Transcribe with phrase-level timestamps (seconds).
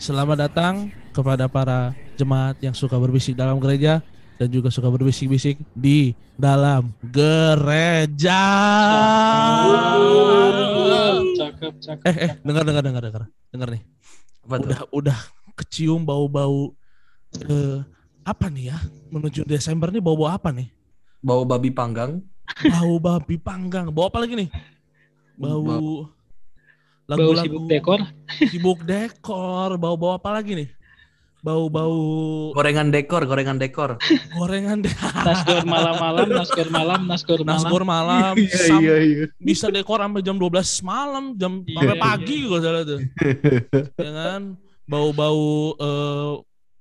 [0.00, 4.00] Selamat datang kepada para jemaat yang suka berbisik dalam gereja
[4.40, 8.40] dan juga suka berbisik-bisik di dalam gereja.
[11.36, 12.04] Cakep, cakep.
[12.08, 13.82] Eh, eh, dengar, dengar, dengar, dengar, dengar nih.
[14.48, 14.68] Apa tuh?
[14.72, 15.18] Udah, udah
[15.52, 16.72] kecium bau-bau
[17.36, 17.84] eh,
[18.24, 18.80] apa nih ya?
[19.12, 20.72] Menuju Desember nih bau-bau apa nih?
[21.20, 22.24] Bau babi panggang.
[22.72, 23.92] Bau babi panggang.
[23.92, 24.48] Bau apa lagi nih?
[25.36, 26.19] Bau Bau
[27.10, 28.00] lagu-lagu sibuk dekor.
[28.50, 29.70] sibuk dekor.
[29.76, 30.68] Bau-bau apa lagi nih?
[31.40, 31.96] Bau-bau
[32.52, 33.96] Gorengan dekor, gorengan dekor.
[34.36, 34.92] gorengan deh.
[35.26, 37.56] Nasgor malam-malam, nasgor malam, nasgor malam.
[37.56, 39.24] Nasgor malam, Iya, sam- iya.
[39.40, 42.02] bisa dekor sampai jam 12 malam, jam Iya, sampai iya.
[42.04, 43.00] pagi gue salah tuh.
[43.96, 44.42] ya kan?
[44.84, 45.40] Bau-bau
[45.80, 46.32] eh,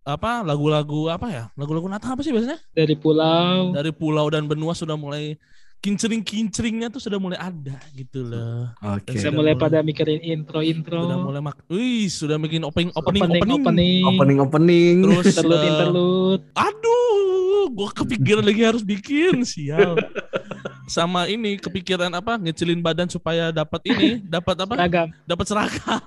[0.04, 1.44] apa lagu-lagu apa ya?
[1.56, 2.60] Lagu-lagu Natal apa sih biasanya?
[2.76, 3.72] Dari pulau.
[3.72, 5.40] Dari pulau dan benua sudah mulai
[5.80, 8.68] kincring-kincringnya tuh sudah mulai ada gitu loh.
[8.84, 9.16] Oke.
[9.16, 11.08] Sudah Sudah mulai pada mikirin intro-intro.
[11.08, 13.64] Sudah mulai mak Wih, sudah bikin opening opening opening, opening.
[13.64, 14.04] opening.
[14.06, 14.96] Opening opening.
[15.08, 16.44] Terus Interlude, eh, interlude.
[16.52, 19.96] Aduh, gua kepikiran lagi harus bikin, sial.
[20.90, 22.42] Sama ini kepikiran apa?
[22.42, 24.74] Ngecilin badan supaya dapat ini, dapat apa?
[24.74, 25.08] Seragam.
[25.30, 26.00] Dapat seragam.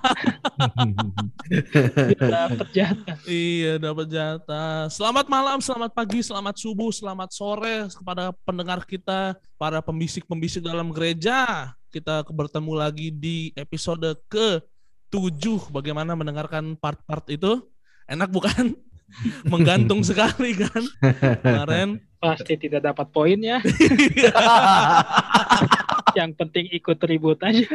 [2.19, 3.17] Dapat jatah.
[3.27, 4.87] iya, dapat jatah.
[4.91, 11.71] Selamat malam, selamat pagi, selamat subuh, selamat sore kepada pendengar kita, para pembisik-pembisik dalam gereja.
[11.91, 17.63] Kita bertemu lagi di episode ke-7 bagaimana mendengarkan part-part itu.
[18.07, 18.75] Enak bukan?
[19.51, 20.83] Menggantung sekali kan
[21.39, 21.89] kemarin.
[22.17, 23.59] Pasti tidak dapat poin ya.
[26.13, 27.65] Yang penting ikut ribut aja.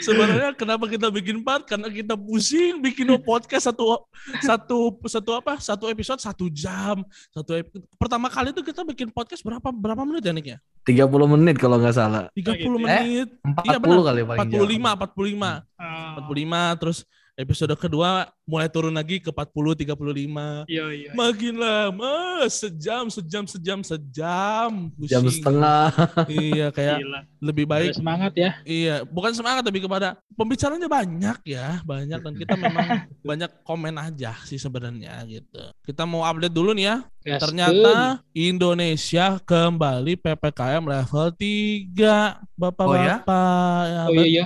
[0.00, 1.66] Sebenarnya kenapa kita bikin part?
[1.66, 4.06] Karena kita pusing bikin podcast satu
[4.40, 5.58] satu satu apa?
[5.58, 7.02] Satu episode satu jam.
[7.34, 10.58] Satu ep- pertama kali itu kita bikin podcast berapa berapa menit ya Nick ya?
[10.86, 12.30] 30 menit kalau nggak salah.
[12.32, 12.70] 30 gitu ya?
[12.70, 13.28] menit.
[13.42, 13.98] 40 Iya, benar.
[14.06, 14.62] kali paling jauh.
[14.62, 16.98] 45 45 Ah, 45 terus
[17.40, 20.66] episode kedua mulai turun lagi ke 40 35.
[20.68, 21.10] Iya, iya.
[21.14, 24.90] Makin lama sejam sejam sejam sejam.
[25.06, 25.40] Jam Pusing.
[25.40, 25.88] setengah.
[26.30, 27.20] Iya kayak Gila.
[27.40, 28.50] lebih baik semangat ya.
[28.62, 32.86] Iya, bukan semangat tapi kepada pembicaranya banyak ya, banyak dan kita memang
[33.28, 35.62] banyak komen aja sih sebenarnya gitu.
[35.80, 36.96] Kita mau update dulu nih ya.
[37.20, 37.40] Gaskeun.
[37.40, 37.94] Ternyata
[38.32, 42.42] Indonesia kembali PPKM level 3.
[42.56, 44.44] Bapak-bapak ya, Oh, iya, iya.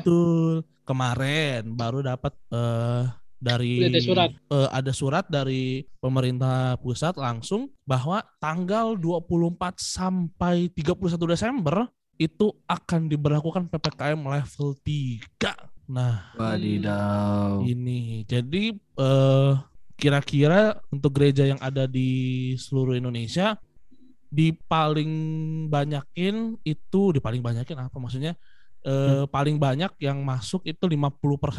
[0.84, 3.04] Kemarin baru dapat eh
[3.44, 4.30] dari ada surat.
[4.32, 11.84] eh, ada surat dari pemerintah pusat langsung bahwa tanggal 24 sampai 31 Desember
[12.16, 15.20] itu akan diberlakukan PPKM level 3.
[15.84, 17.60] Nah, Wadidaw.
[17.60, 19.52] ini jadi eh,
[20.00, 23.60] kira-kira untuk gereja yang ada di seluruh Indonesia
[24.34, 25.12] di paling
[25.70, 28.34] banyakin itu di paling banyakin apa maksudnya
[28.84, 31.08] eh, paling banyak yang masuk itu 50%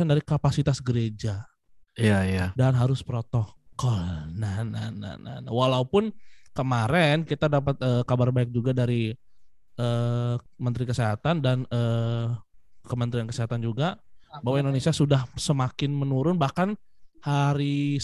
[0.05, 1.43] dari kapasitas gereja
[1.93, 2.45] Iya, iya.
[2.53, 3.97] dan harus protokol.
[4.31, 5.49] Nah, nah, nah, nah, nah.
[5.49, 6.11] walaupun
[6.51, 9.11] kemarin kita dapat eh, kabar baik juga dari
[9.75, 12.27] eh, Menteri Kesehatan dan eh,
[12.83, 13.97] Kementerian Kesehatan juga
[14.39, 16.75] bahwa Indonesia sudah semakin menurun bahkan
[17.19, 17.97] hari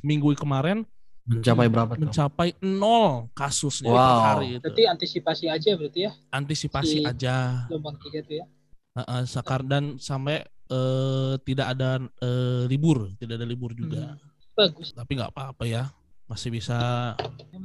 [0.00, 0.82] minggu kemarin
[1.24, 2.00] Mencapai berapa tuh?
[2.04, 4.20] mencapai nol kasusnya per Wow.
[4.26, 4.60] hari itu.
[4.60, 6.12] Berarti antisipasi aja berarti ya.
[6.28, 7.64] Antisipasi si- aja.
[7.64, 8.46] Gelombang tiga tuh ya.
[8.94, 14.14] Heeh, sekar dan sampai eh, tidak ada eh, libur, tidak ada libur juga.
[14.14, 14.22] Hmm.
[14.54, 14.94] Bagus.
[14.94, 15.90] Tapi nggak apa-apa ya,
[16.30, 16.78] masih bisa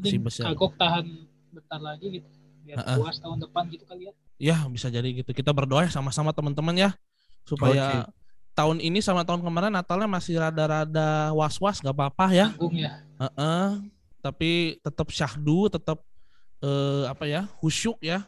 [0.01, 0.49] Si besar.
[0.49, 1.05] kagok tahan
[1.53, 2.27] bentar lagi gitu.
[2.65, 2.97] Biar Ha-ha.
[2.97, 4.13] puas tahun depan gitu kali ya.
[4.41, 5.29] ya bisa jadi gitu.
[5.33, 6.89] Kita berdoa ya sama-sama teman-teman ya
[7.45, 8.09] supaya
[8.57, 12.47] tahun ini sama tahun kemarin Natalnya masih rada-rada was-was nggak apa-apa ya.
[12.57, 13.05] Tanggung ya.
[13.21, 13.67] Heeh.
[14.19, 16.01] Tapi tetap syahdu, tetap
[16.65, 18.25] eh, apa ya khusyuk ya.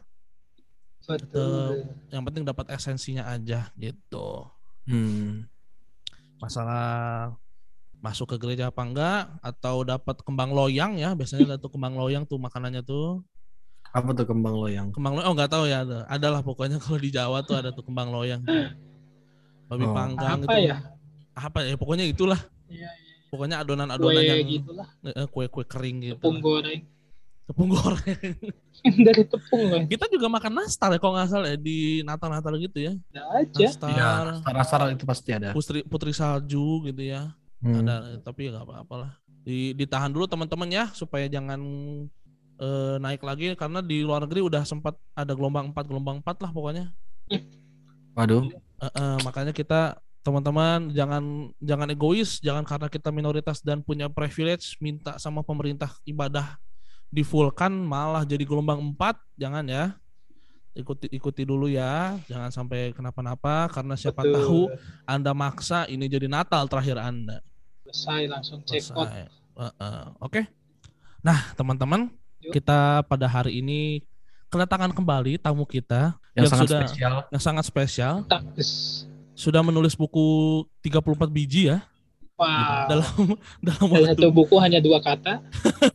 [1.04, 1.88] Betul.
[2.08, 4.46] Yang penting dapat esensinya aja gitu.
[4.86, 5.46] Hmm.
[6.38, 7.34] Masalah
[7.98, 12.26] masuk ke gereja apa enggak atau dapat kembang loyang ya biasanya ada tuh kembang loyang
[12.26, 13.22] tuh makanannya tuh
[13.94, 14.90] Apa tuh kembang loyang?
[14.90, 17.86] kembang loyang oh nggak tahu ya ada adalah pokoknya kalau di Jawa tuh ada tuh
[17.86, 18.42] kembang loyang
[19.70, 19.94] babi Oh.
[19.94, 20.76] panggang Apa itu ya?
[21.32, 23.14] apa ya pokoknya itulah Iya, iya.
[23.30, 24.88] pokoknya Kue adonan-adonan yang gitulah.
[25.06, 26.82] eh, kue-kue kering gitu Tepung goreng.
[27.42, 28.34] Tepung goreng
[29.06, 29.82] Dari tepung loh.
[29.84, 33.66] kita juga makan nastar ya kalau nggak salah ya di Natal-Natal gitu ya Ada aja.
[33.66, 34.10] nastar Iya,
[34.52, 35.50] rasa itu pasti ada.
[35.50, 37.30] putri putri salju gitu ya
[37.62, 37.78] Hmm.
[37.78, 39.10] ada tapi nggak apa-apa lah
[39.46, 41.62] di, ditahan dulu teman-teman ya supaya jangan
[42.58, 46.50] eh, naik lagi karena di luar negeri udah sempat ada gelombang 4 gelombang 4 lah
[46.50, 46.90] pokoknya
[48.12, 48.50] Waduh.
[48.50, 51.22] Eh, eh, makanya kita teman-teman jangan
[51.58, 56.58] jangan egois jangan karena kita minoritas dan punya privilege minta sama pemerintah ibadah
[57.12, 59.92] di full kan malah jadi gelombang 4 jangan ya
[60.72, 64.32] ikuti ikuti dulu ya, jangan sampai kenapa-napa karena siapa Betul.
[64.32, 64.60] tahu
[65.04, 67.44] Anda maksa ini jadi Natal terakhir Anda.
[67.84, 69.04] Selesai langsung check out.
[69.04, 69.28] Selesai.
[69.52, 70.00] Heeh.
[70.16, 70.40] Oke.
[71.20, 72.08] Nah, teman-teman,
[72.56, 74.00] kita pada hari ini
[74.48, 77.14] kedatangan kembali tamu kita Yang Yang sangat sudah- spesial.
[77.28, 78.70] yang sangat spesial, Taktis.
[79.36, 80.24] sudah menulis buku
[80.80, 81.84] 34 biji ya
[82.42, 82.84] Wow.
[82.90, 83.14] dalam
[83.66, 85.38] dalam waktu satu buku hanya dua kata.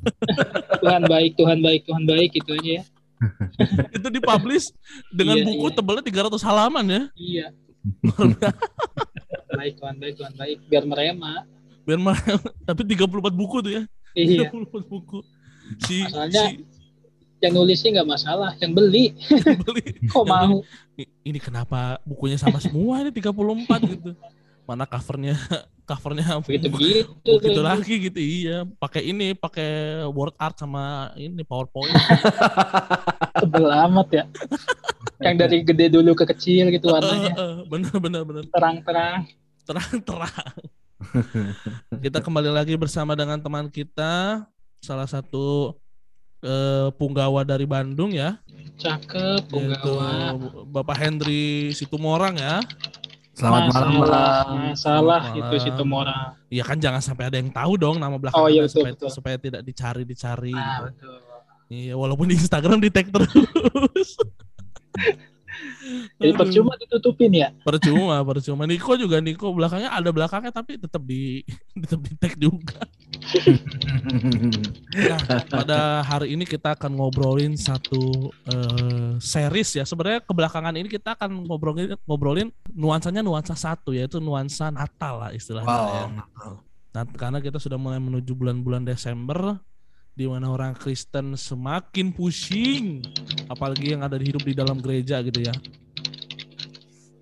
[0.83, 2.83] Tuhan baik, Tuhan baik, Tuhan baik gitu aja ya.
[3.97, 4.71] itu dipublish
[5.09, 5.75] dengan Iya, buku iya.
[5.75, 7.01] tebalnya 300 halaman ya.
[7.17, 7.47] Iya.
[9.49, 10.57] Baik, Tuhan baik, Tuhan baik.
[10.67, 11.43] Biar merema.
[11.83, 12.15] Biar mah
[12.63, 13.83] tapi 34 buku tuh ya.
[14.13, 14.47] Iya.
[14.47, 15.19] 34 buku.
[15.83, 16.63] Si Masalahnya- si
[17.37, 19.13] Yang nulisnya nggak masalah, yang beli
[19.61, 20.65] beli kok mau.
[20.97, 24.17] "I- ini kenapa bukunya sama semua ini 34 gitu.
[24.67, 25.39] Mana covernya
[25.89, 27.31] covernya Begitu begitu.
[27.39, 31.95] begitu lagi gitu iya pakai ini pakai word art sama ini powerpoint
[33.39, 34.23] Tebel amat ya.
[35.17, 37.33] Yang dari gede dulu ke kecil gitu warnanya.
[37.65, 39.23] bener bener bener Terang-terang.
[39.63, 40.55] terang-terang.
[41.99, 44.41] kita kembali lagi bersama dengan teman kita,
[44.79, 45.77] salah satu
[46.39, 48.41] eh, punggawa dari Bandung ya,
[48.77, 50.33] Cakep, yaitu punggawa.
[50.65, 52.57] Bapak Hendri Situmorang ya.
[53.37, 54.57] Selamat malam, Masalah, Bang.
[54.65, 55.61] masalah Selamat itu malam.
[55.61, 56.17] situ Mora.
[56.49, 59.09] Ya kan jangan sampai ada yang tahu dong nama Oh, belakangnya iya, betul, supaya, betul.
[59.13, 60.53] supaya tidak dicari-dicari.
[60.57, 60.83] Ah, gitu.
[60.89, 61.17] betul.
[61.67, 64.09] Iya, walaupun di Instagram di tag terus.
[66.17, 66.39] Jadi Aduh.
[66.39, 67.49] percuma ditutupin ya.
[67.63, 71.41] percuma percuma Niko juga Niko belakangnya ada belakangnya tapi tetap di
[71.81, 72.81] tetap di tag juga
[74.93, 81.15] nah pada hari ini kita akan ngobrolin satu eh, series ya sebenarnya kebelakangan ini kita
[81.17, 86.05] akan ngobrolin ngobrolin nuansanya nuansa satu yaitu nuansa Natal lah istilahnya ya.
[86.11, 86.67] Wow.
[86.97, 89.61] Nah, karena kita sudah mulai menuju bulan-bulan Desember
[90.17, 93.05] di mana orang Kristen semakin pusing
[93.45, 95.53] apalagi yang ada di hidup di dalam gereja gitu ya.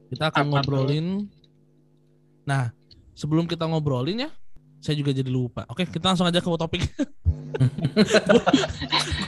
[0.07, 0.79] Kita akan Apa tuh?
[0.79, 1.27] ngobrolin
[2.45, 2.69] Nah,
[3.17, 4.31] sebelum kita ngobrolin ya,
[4.77, 5.65] saya juga jadi lupa.
[5.65, 6.85] Oke, kita langsung aja ke topik.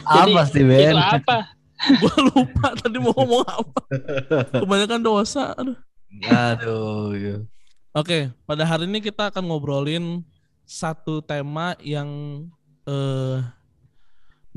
[0.06, 0.94] Apa sih, Ben?
[0.94, 1.52] apa?
[2.02, 3.82] Gua lupa tadi mau ngomong apa.
[4.50, 5.54] Kebanyakan dosa.
[5.54, 5.78] Aduh.
[6.26, 7.14] Aduh.
[7.14, 7.36] iya.
[7.94, 10.26] Oke, pada hari ini kita akan ngobrolin
[10.66, 12.10] satu tema yang
[12.90, 13.38] eh,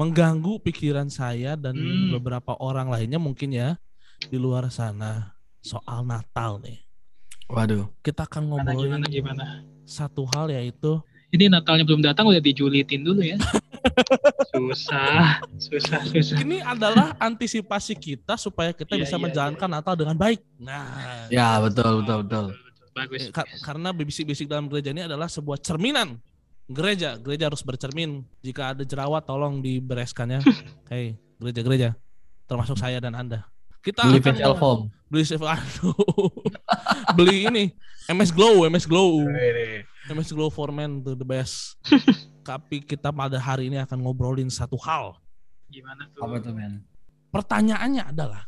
[0.01, 2.09] mengganggu pikiran saya dan Hmm.
[2.11, 3.77] beberapa orang lainnya mungkin ya
[4.23, 6.81] di luar sana soal Natal nih.
[7.47, 7.93] Waduh.
[8.01, 9.45] Kita akan ngobrolin gimana, gimana.
[9.85, 13.39] satu hal yaitu Ini Natalnya belum datang udah dijulitin dulu ya.
[14.51, 16.37] susah, susah, susah.
[16.39, 20.41] ini adalah antisipasi kita supaya kita Iya, bisa iya, menjalankan Natal dengan baik.
[20.57, 22.47] Nah, Ya, betul, betul, betul.
[22.91, 23.21] Bagus.
[23.23, 26.19] Eh, ka- karena bisik-bisik dalam gereja ini adalah sebuah cerminan
[26.71, 27.19] gereja.
[27.19, 28.23] Gereja harus bercermin.
[28.41, 30.41] Jika ada jerawat, tolong dibereskannya.
[30.87, 31.99] Hei, gereja-gereja,
[32.47, 33.45] termasuk saya dan anda.
[33.81, 34.81] Kita Beli akan facial foam.
[35.09, 35.97] beli aduh.
[37.17, 37.65] beli ini
[38.13, 39.25] MS Glow, MS Glow,
[40.13, 41.81] MS Glow for Men the, the best.
[42.49, 45.17] Tapi kita pada hari ini akan ngobrolin satu hal.
[45.73, 46.23] Gimana tuh?
[46.29, 46.85] Apa tuh, Ben?
[47.33, 48.45] Pertanyaannya adalah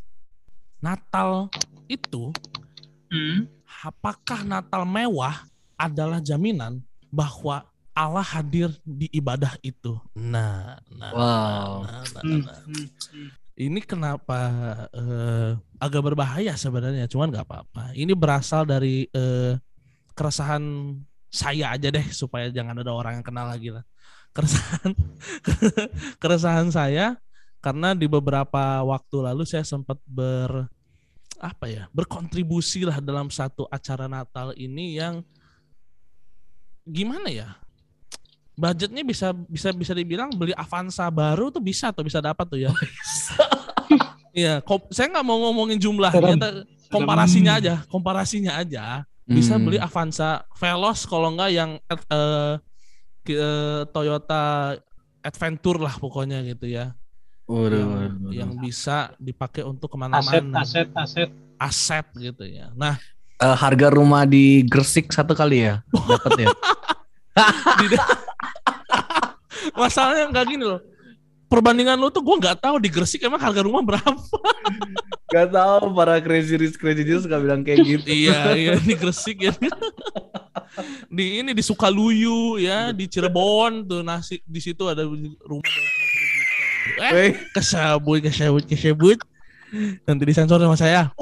[0.84, 1.48] Natal
[1.88, 2.30] itu
[3.12, 3.44] Hmm?
[3.84, 5.44] apakah Natal mewah
[5.76, 6.80] adalah jaminan
[7.12, 7.60] bahwa
[7.92, 10.00] Allah hadir di ibadah itu?
[10.16, 11.72] Nah, nah, Wow.
[11.84, 12.60] nah, nah, nah.
[12.64, 13.28] hmm.
[13.60, 14.40] ini kenapa
[14.96, 17.92] eh, agak berbahaya sebenarnya, cuman nggak apa-apa.
[17.92, 19.60] Ini berasal dari eh,
[20.16, 20.64] keresahan
[21.32, 23.84] saya aja deh supaya jangan ada orang yang kenal lagi lah.
[24.32, 24.92] Keresahan
[26.22, 27.20] keresahan saya
[27.60, 30.66] karena di beberapa waktu lalu saya sempat ber
[31.42, 35.26] apa ya berkontribusi lah dalam satu acara Natal ini yang
[36.86, 37.61] gimana ya
[38.52, 42.70] budgetnya bisa bisa bisa dibilang beli Avanza baru tuh bisa tuh bisa dapat tuh ya
[44.32, 49.04] Iya, kom- saya nggak mau ngomongin jumlahnya, komparasinya aja, komparasinya aja.
[49.22, 49.68] Bisa Hmm.
[49.68, 52.08] beli Avanza Veloz kalau nggak yang ke-
[53.28, 54.72] eh, Toyota
[55.20, 56.96] Adventure lah pokoknya gitu ya,
[57.44, 61.28] Waduh, yang, waduh, yang bisa dipakai untuk Aset, ke mana-mana, aset, aset.
[61.60, 62.72] aset gitu ya.
[62.72, 62.96] Nah,
[63.36, 65.84] Eh, harga rumah di Gresik satu kali ya?
[66.08, 66.48] Dapat ya?
[69.72, 70.80] masalahnya nggak gini loh.
[71.46, 74.16] Perbandingan lu tuh gue nggak tahu di Gresik emang harga rumah berapa.
[75.28, 78.04] Gak tahu para crazy rich crazy rich suka bilang kayak gitu.
[78.08, 79.52] iya, iya di Gresik ya.
[81.12, 87.04] di ini di Sukaluyu ya, di Cirebon tuh nasi di situ ada rumah 250 juta.
[87.04, 89.18] Eh, Weh, kesebut, kesebut, kesebut.
[90.08, 91.12] Nanti disensor sama saya.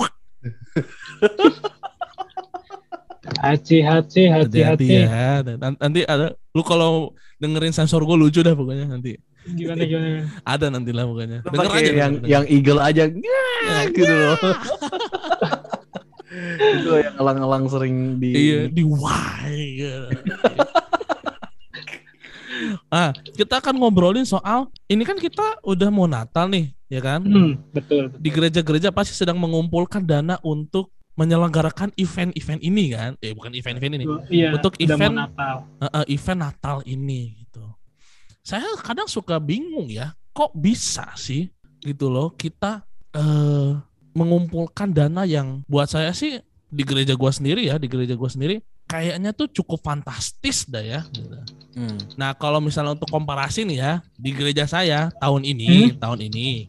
[3.41, 5.43] Hati-hati, hati-hati ya.
[5.45, 9.17] Nan- Nanti ada lu kalau dengerin sensor gue lucu dah pokoknya nanti.
[9.43, 10.29] Gimana gimana?
[10.45, 11.39] Ada nanti lah pokoknya.
[11.41, 11.91] Lu Denger aja.
[11.91, 12.29] yang denger.
[12.29, 14.37] yang eagle aja Nyaa, gitu loh.
[16.79, 19.51] itu yang elang-elang sering di Iya, di why.
[19.81, 20.07] gitu.
[22.93, 27.25] ah, kita akan ngobrolin soal ini kan kita udah mau Natal nih, ya kan?
[27.25, 28.13] Hmm, betul.
[28.13, 28.21] betul.
[28.21, 33.15] Di gereja-gereja pasti sedang mengumpulkan dana untuk menyelenggarakan event-event ini kan?
[33.21, 34.05] Eh bukan event-event ini.
[34.31, 35.57] Iya, Untuk udah mau event- Natal.
[35.79, 37.65] Eh, eh, event Natal ini gitu.
[38.41, 41.51] Saya kadang suka bingung ya, kok bisa sih
[41.81, 43.73] gitu loh kita eh
[44.11, 48.59] mengumpulkan dana yang buat saya sih di gereja gua sendiri ya, di gereja gua sendiri
[48.87, 51.07] kayaknya tuh cukup fantastis dah ya.
[51.15, 51.31] gitu.
[51.79, 51.95] Hmm.
[52.19, 56.67] Nah, kalau misalnya untuk komparasi nih ya, di gereja saya tahun ini, tahun ini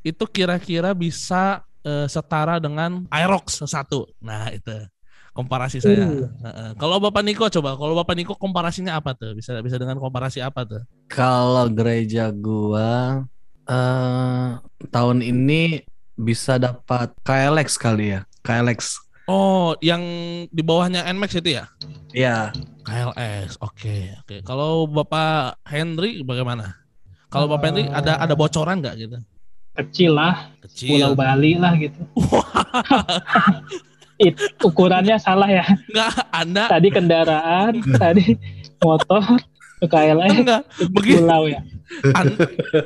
[0.00, 4.08] itu kira-kira bisa eh, setara dengan Aerox satu.
[4.24, 4.72] Nah, itu
[5.34, 6.06] komparasi saya.
[6.06, 6.30] Uh.
[6.40, 6.70] Heeh.
[6.78, 9.34] Kalau Bapak Niko coba, kalau Bapak Niko komparasinya apa tuh?
[9.34, 10.82] Bisa bisa dengan komparasi apa tuh?
[11.10, 13.26] Kalau gereja gua
[13.64, 14.48] eh
[14.88, 15.82] tahun ini
[16.14, 18.20] bisa dapat KLX kali ya.
[18.46, 19.02] KLX.
[19.24, 20.04] Oh, yang
[20.52, 21.64] di bawahnya Nmax itu ya?
[22.12, 22.52] Iya.
[22.84, 23.56] KLX.
[23.64, 24.44] Oke, oke.
[24.44, 26.76] Kalau Bapak Henry bagaimana?
[27.32, 29.18] Kalau Bapak Henry ada ada bocoran nggak gitu?
[29.74, 30.94] Kecil lah, Kecil.
[30.94, 31.98] Pulau Bali lah gitu.
[34.16, 35.66] It, ukurannya salah ya.
[35.66, 38.38] Enggak, Anda Tadi kendaraan, tadi
[38.78, 39.22] motor,
[39.74, 41.18] ke KLX, enggak itu Begini.
[41.18, 41.60] pulau ya.
[42.16, 42.38] An-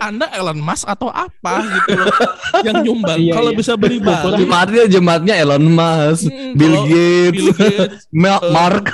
[0.02, 2.10] anda Elon Musk atau apa gitu loh
[2.66, 3.56] yang nyumbang Iya, kalau iya.
[3.56, 8.90] bisa beli Bali Jemaatnya jemaatnya Elon Musk, mm, Bill Gates, Bill Gates Ma- eh, Mark.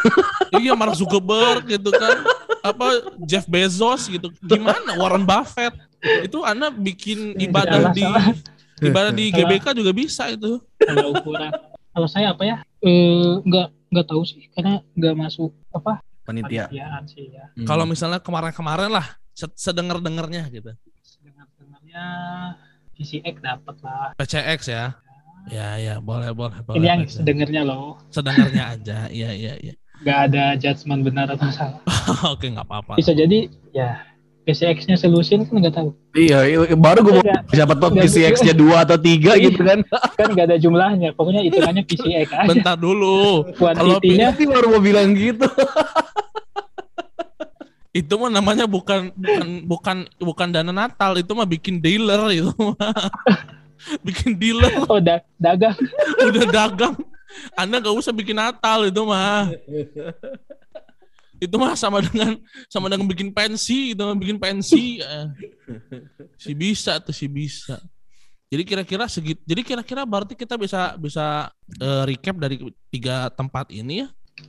[0.54, 2.20] iya Mark Zuckerberg gitu kan
[2.60, 2.86] apa
[3.24, 5.72] Jeff Bezos gitu gimana Warren Buffett
[6.22, 8.04] itu anda bikin ibadah Salah, di
[8.82, 9.30] ibadah di.
[9.30, 11.50] GBK juga bisa itu Kalau ukuran.
[11.88, 12.56] Kalau saya apa ya?
[12.78, 16.66] Eh, nggak nggak tahu sih, karena nggak masuk apa Panitia.
[16.66, 17.44] panitiaan sih ya.
[17.52, 17.64] Hmm.
[17.64, 20.72] kalau misalnya kemarin-kemarin lah se- sedengar dengarnya gitu
[21.20, 22.04] Dengar dengarnya
[22.92, 24.08] PCX dapat lah.
[24.16, 24.84] PCX ya
[25.46, 28.00] ya ya boleh boleh boleh Ini yang sedengarnya loh.
[28.08, 31.80] sedengarnya aja iya iya iya Nggak ada judgement benar atau salah.
[32.32, 34.00] oke nggak apa-apa Bisa jadi ya
[34.44, 35.90] PCX-nya solution kan nggak tahu.
[36.12, 37.24] Iya, iya, baru gue mau
[37.74, 39.48] tahu nggak- PCX-nya dua atau tiga Iya.
[39.48, 39.80] gitu kan.
[40.14, 41.08] kan nggak ada jumlahnya.
[41.12, 42.46] Pokoknya hitungannya PCX aja.
[42.46, 45.44] bentar dulu Kuantitinya Tapi baru mau bilang gitu.
[47.94, 52.90] itu mah namanya bukan bukan bukan bukan dana Natal itu mah bikin dealer itu mah
[54.06, 55.78] bikin dealer oh da dagang.
[56.18, 56.94] udah dagang
[57.54, 59.46] anda nggak usah bikin Natal itu mah
[61.44, 62.36] itu mah sama dengan
[62.72, 65.00] sama dengan bikin pensi itu mah bikin pensi.
[65.00, 65.26] Eh.
[66.40, 67.80] si bisa tuh si bisa.
[68.48, 74.06] Jadi kira-kira segit jadi kira-kira berarti kita bisa bisa eh, recap dari tiga tempat ini
[74.06, 74.08] ya?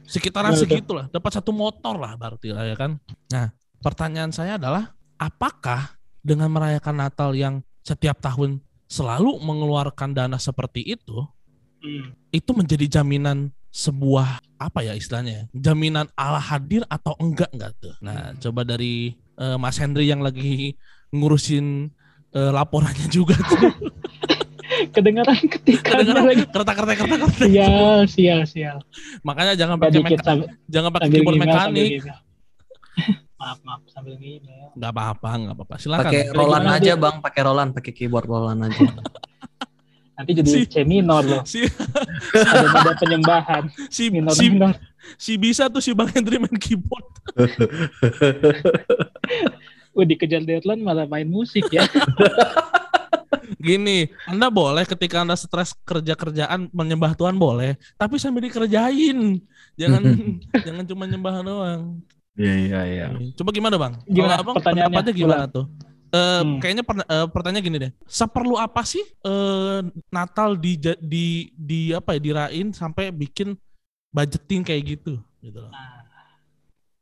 [0.09, 1.05] Sekitaran segitulah.
[1.13, 2.97] Dapat satu motor lah berarti lah ya kan?
[3.31, 5.93] Nah pertanyaan saya adalah apakah
[6.25, 8.59] dengan merayakan Natal yang setiap tahun
[8.89, 11.25] selalu mengeluarkan dana seperti itu
[11.85, 12.17] Hmm.
[12.33, 15.43] itu menjadi jaminan sebuah apa ya istilahnya ya?
[15.51, 20.79] jaminan Allah hadir atau enggak enggak tuh nah coba dari eh, Mas Henry yang lagi
[21.11, 21.91] ngurusin
[22.31, 23.67] eh, laporannya juga tuh
[24.65, 26.43] Kedengaran ketikannya kedengeran lagi.
[26.49, 28.77] kertas kertas kertas kertas Sial, sial, sial.
[29.21, 31.89] makanya jangan pakai meka- sambil, jangan pakai keyboard email, mekanik
[33.39, 34.71] maaf, maaf, sambil email.
[34.73, 36.93] nggak apa-apa nggak apa-apa silakan Pakai Roland aja?
[36.95, 37.15] Bang.
[37.19, 38.83] Pakai Roland, pakai keyboard Roland aja.
[40.15, 41.43] Nanti jadi Si- C minor loh.
[41.43, 41.67] si
[42.31, 43.63] Ada nada penyembahan.
[43.87, 44.73] si Minor, si, minor.
[45.13, 47.03] si bisa tuh si Bang Henry main keyboard
[49.91, 51.87] Wah, dikejar deadline malah main musik ya.
[53.57, 59.41] gini Anda boleh ketika Anda stres kerja-kerjaan menyembah Tuhan boleh tapi sambil dikerjain
[59.75, 60.01] jangan
[60.65, 61.83] jangan cuma nyembah doang
[62.35, 63.05] Iya, iya, iya.
[63.31, 63.95] Coba gimana bang?
[64.03, 64.91] Gimana Kalau abang pertanyaannya?
[64.91, 65.65] pendapatnya gimana tuh?
[66.15, 66.63] Eh, Hmm.
[66.63, 67.91] Kayaknya perna- eh, pertanyaan gini deh.
[68.07, 73.59] Seperlu apa sih eh, Natal di di di apa ya dirain sampai bikin
[74.15, 75.19] budgeting kayak gitu?
[75.43, 75.67] Gitu loh.
[75.75, 76.07] Nah,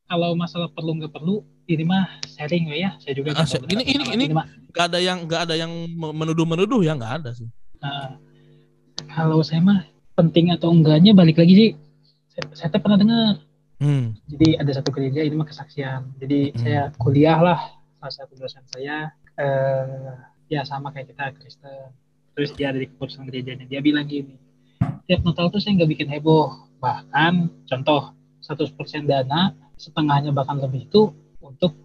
[0.10, 2.98] kalau masalah perlu nggak perlu, ini mah sharing ya.
[2.98, 4.50] Saya juga Ah, nggak tahu ini- ini- ini- mah.
[4.74, 7.46] Gak ada yang gak ada yang me- menuduh-menuduh ya nggak ada sih.
[7.77, 8.17] Nah,
[9.13, 9.86] kalau saya mah
[10.17, 11.70] penting atau enggaknya balik lagi sih.
[12.34, 13.34] Saya, saya pernah dengar.
[13.77, 14.17] Hmm.
[14.25, 16.17] Jadi ada satu gereja ini mah kesaksian.
[16.17, 16.58] Jadi Hmm.
[16.58, 17.60] saya kuliah lah
[18.10, 20.15] satu dosen saya eh
[20.50, 21.91] ya sama kayak kita Kristen.
[22.33, 24.33] Terus dia dari keputusan gerejanya dia bilang gini,
[25.05, 26.50] tiap Natal tuh saya nggak bikin heboh.
[26.81, 27.33] Bahkan
[27.69, 28.74] contoh 100%
[29.05, 31.77] dana setengahnya bahkan lebih itu untuk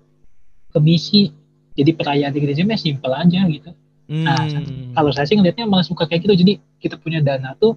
[0.69, 1.31] ke misi.
[1.79, 3.71] Jadi perayaan di gereja mah simpel aja gitu.
[4.09, 4.97] Nah, Hmm.
[4.97, 6.35] Kalau saya sih ngelihatnya malah suka kayak gitu.
[6.43, 7.77] Jadi kita punya dana tuh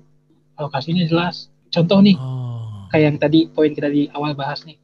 [0.55, 1.51] alokasinya jelas.
[1.69, 2.87] Contoh nih, Oh.
[2.89, 4.79] kayak yang tadi poin kita di awal bahas nih.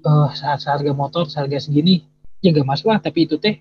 [0.00, 2.00] Eh saat seharga motor seharga segini
[2.40, 3.60] ya gak masalah tapi itu teh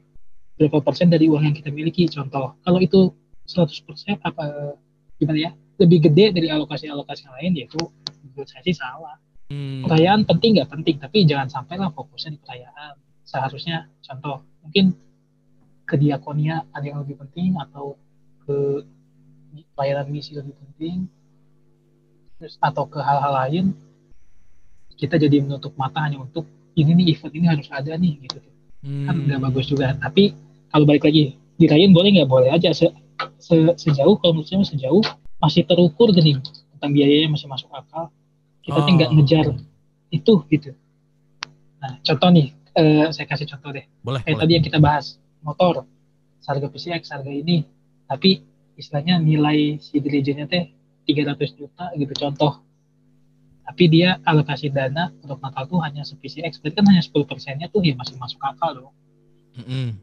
[0.60, 2.08] berapa persen dari uang yang kita miliki?
[2.12, 3.12] Contoh kalau itu
[3.48, 4.76] 100 persen apa
[5.16, 5.52] gimana ya?
[5.80, 7.80] Lebih gede dari alokasi-alokasi yang lain yaitu
[8.24, 9.18] menurut saya sih salah.
[9.50, 9.82] Hmm.
[9.82, 12.94] perayaan penting nggak penting tapi jangan sampai lah fokusnya di perayaan.
[13.26, 14.94] Seharusnya contoh mungkin
[15.90, 17.98] ke diakonia ada yang lebih penting atau
[18.46, 18.86] ke
[19.74, 21.10] pelayanan misi lebih penting
[22.38, 23.66] terus atau ke hal-hal lain
[24.96, 26.46] kita jadi menutup mata hanya untuk
[26.78, 28.38] ini nih event ini harus ada nih gitu.
[28.38, 29.28] kan Hmm.
[29.28, 29.92] udah bagus juga.
[29.96, 30.32] Tapi
[30.72, 32.30] kalau balik lagi dirayain boleh nggak?
[32.30, 32.72] Boleh aja.
[32.72, 32.88] Se,
[33.38, 35.04] se- sejauh kalau menurut saya sejauh
[35.38, 36.40] masih terukur gini.
[36.76, 38.08] Tentang biayanya masih masuk akal.
[38.64, 39.12] Kita Oh.
[39.16, 39.46] ngejar
[40.10, 40.72] itu gitu.
[41.80, 42.48] Nah contoh nih.
[42.80, 43.84] Eh, saya kasih contoh deh.
[44.00, 44.44] Boleh, kayak boleh.
[44.48, 45.20] tadi yang kita bahas.
[45.44, 45.84] Motor.
[46.48, 47.62] Harga PCX harga ini.
[48.08, 48.42] Tapi
[48.74, 50.72] istilahnya nilai si gerejanya teh
[51.06, 52.14] 300 juta gitu.
[52.16, 52.64] Contoh
[53.70, 57.82] tapi dia alokasi dana untuk Natal tuh hanya se-PCX berarti kan hanya 10 persennya tuh
[57.82, 58.94] ya masih masuk akal dong
[59.56, 59.94] Mm-mm.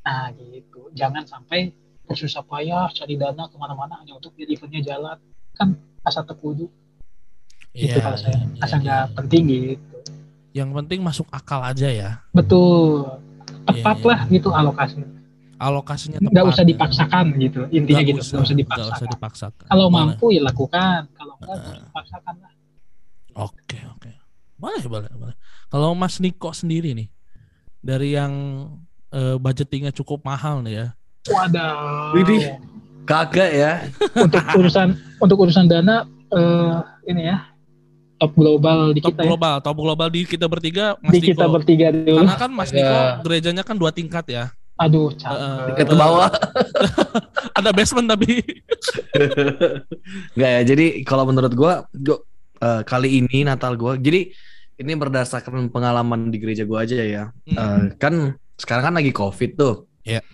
[0.00, 5.20] nah gitu jangan sampai bersusah payah cari dana ke mana-mana hanya untuk biar eventnya jalan
[5.52, 6.64] kan asal terpuju
[7.72, 9.14] itu Iya, kalau saya iya, asal iya, nggak iya.
[9.14, 9.96] penting gitu
[10.50, 12.10] Yang penting masuk akal aja ya.
[12.30, 13.06] betul
[13.62, 14.08] tepat Iya, iya.
[14.08, 15.00] lah gitu alokasi
[15.54, 16.32] Alokasinya tepat.
[16.32, 16.68] nggak usah ya.
[16.72, 19.66] dipaksakan gitu intinya Nggak gitu usah, nggak usah dipaksakan usah dipaksakan.
[19.68, 22.52] kalau mampu ya lakukan kalau enggak nggak usah dipaksakan lah.
[24.60, 25.36] Boleh, boleh, boleh.
[25.66, 27.08] Kalau Mas Niko sendiri nih,
[27.80, 28.32] dari yang
[29.08, 30.86] eh, budgetingnya cukup mahal nih ya.
[31.26, 31.72] wadah
[32.12, 32.60] Widih.
[33.04, 33.72] Kagak ya.
[34.14, 36.76] untuk urusan untuk urusan dana eh,
[37.06, 37.44] ini ya
[38.16, 41.48] top global di Top kita ya global, top global di kita bertiga, Mas di kita
[41.48, 41.54] Niko.
[41.56, 43.16] bertiga dulu Karena kan Mas Niko Ya.
[43.24, 44.44] gerejanya kan dua tingkat ya.
[44.76, 46.28] aduh Eh, capek Ke bawah.
[47.58, 48.40] Ada basement tapi.
[50.36, 50.60] Enggak ya.
[50.64, 52.18] Jadi kalau menurut gua, gua
[52.60, 53.96] eh, kali ini Natal gua.
[53.96, 54.32] Jadi
[54.80, 57.24] ini berdasarkan pengalaman di gereja gua aja ya.
[57.44, 57.56] Hmm.
[57.60, 59.84] Eh, kan sekarang kan lagi Covid tuh.
[60.08, 60.24] Iya.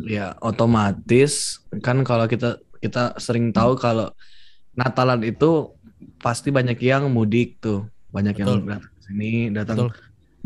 [0.00, 4.14] Ya, otomatis kan kalau kita kita sering tahu kalau
[4.78, 5.74] Natalan itu
[6.22, 7.90] pasti banyak yang mudik tuh.
[8.14, 8.60] Banyak yang Betul.
[8.70, 9.90] datang ke sini, datang Betul.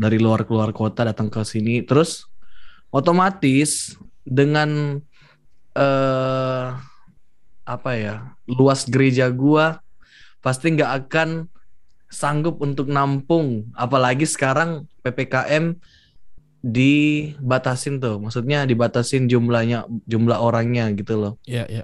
[0.01, 1.85] dari luar keluar kota datang ke sini.
[1.85, 2.25] Terus
[2.89, 3.93] otomatis
[4.25, 4.99] dengan
[5.77, 6.67] eh
[7.65, 8.33] apa ya?
[8.49, 9.79] Luas gereja gua
[10.41, 11.29] pasti nggak akan
[12.09, 15.75] sanggup untuk nampung apalagi sekarang PPKM
[16.65, 21.83] dibatasin tuh maksudnya dibatasin jumlahnya jumlah orangnya gitu loh Iya, iya.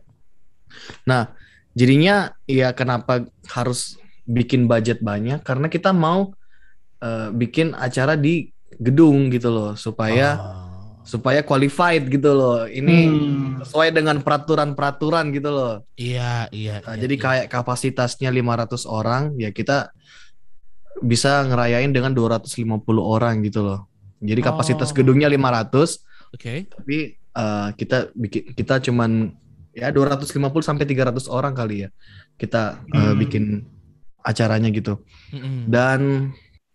[1.77, 6.33] jadinya ya kenapa harus bikin budget banyak karena kita mau
[7.01, 8.49] eh, bikin acara di
[8.81, 10.60] gedung gitu loh supaya Oh.
[11.01, 13.57] Supaya qualified gitu loh ini Hmm.
[13.59, 16.77] sesuai dengan peraturan-peraturan gitu loh Iya, iya.
[16.79, 17.21] Nah, iya, jadi iya.
[17.21, 19.89] kayak kapasitasnya 500 orang ya kita
[21.01, 22.45] bisa ngerayain dengan 250
[23.01, 23.89] orang gitu loh.
[24.21, 24.95] Jadi kapasitas Oh.
[24.95, 26.69] gedungnya 500 Oke.
[26.69, 29.31] tapi eh, kita bikin kita cuman
[29.71, 30.27] ya 250
[30.61, 31.89] sampai 300 orang kali ya.
[32.35, 33.17] Kita Hmm.
[33.17, 33.65] bikin
[34.21, 35.01] acaranya gitu.
[35.33, 35.65] Mm-mm.
[35.65, 36.29] Dan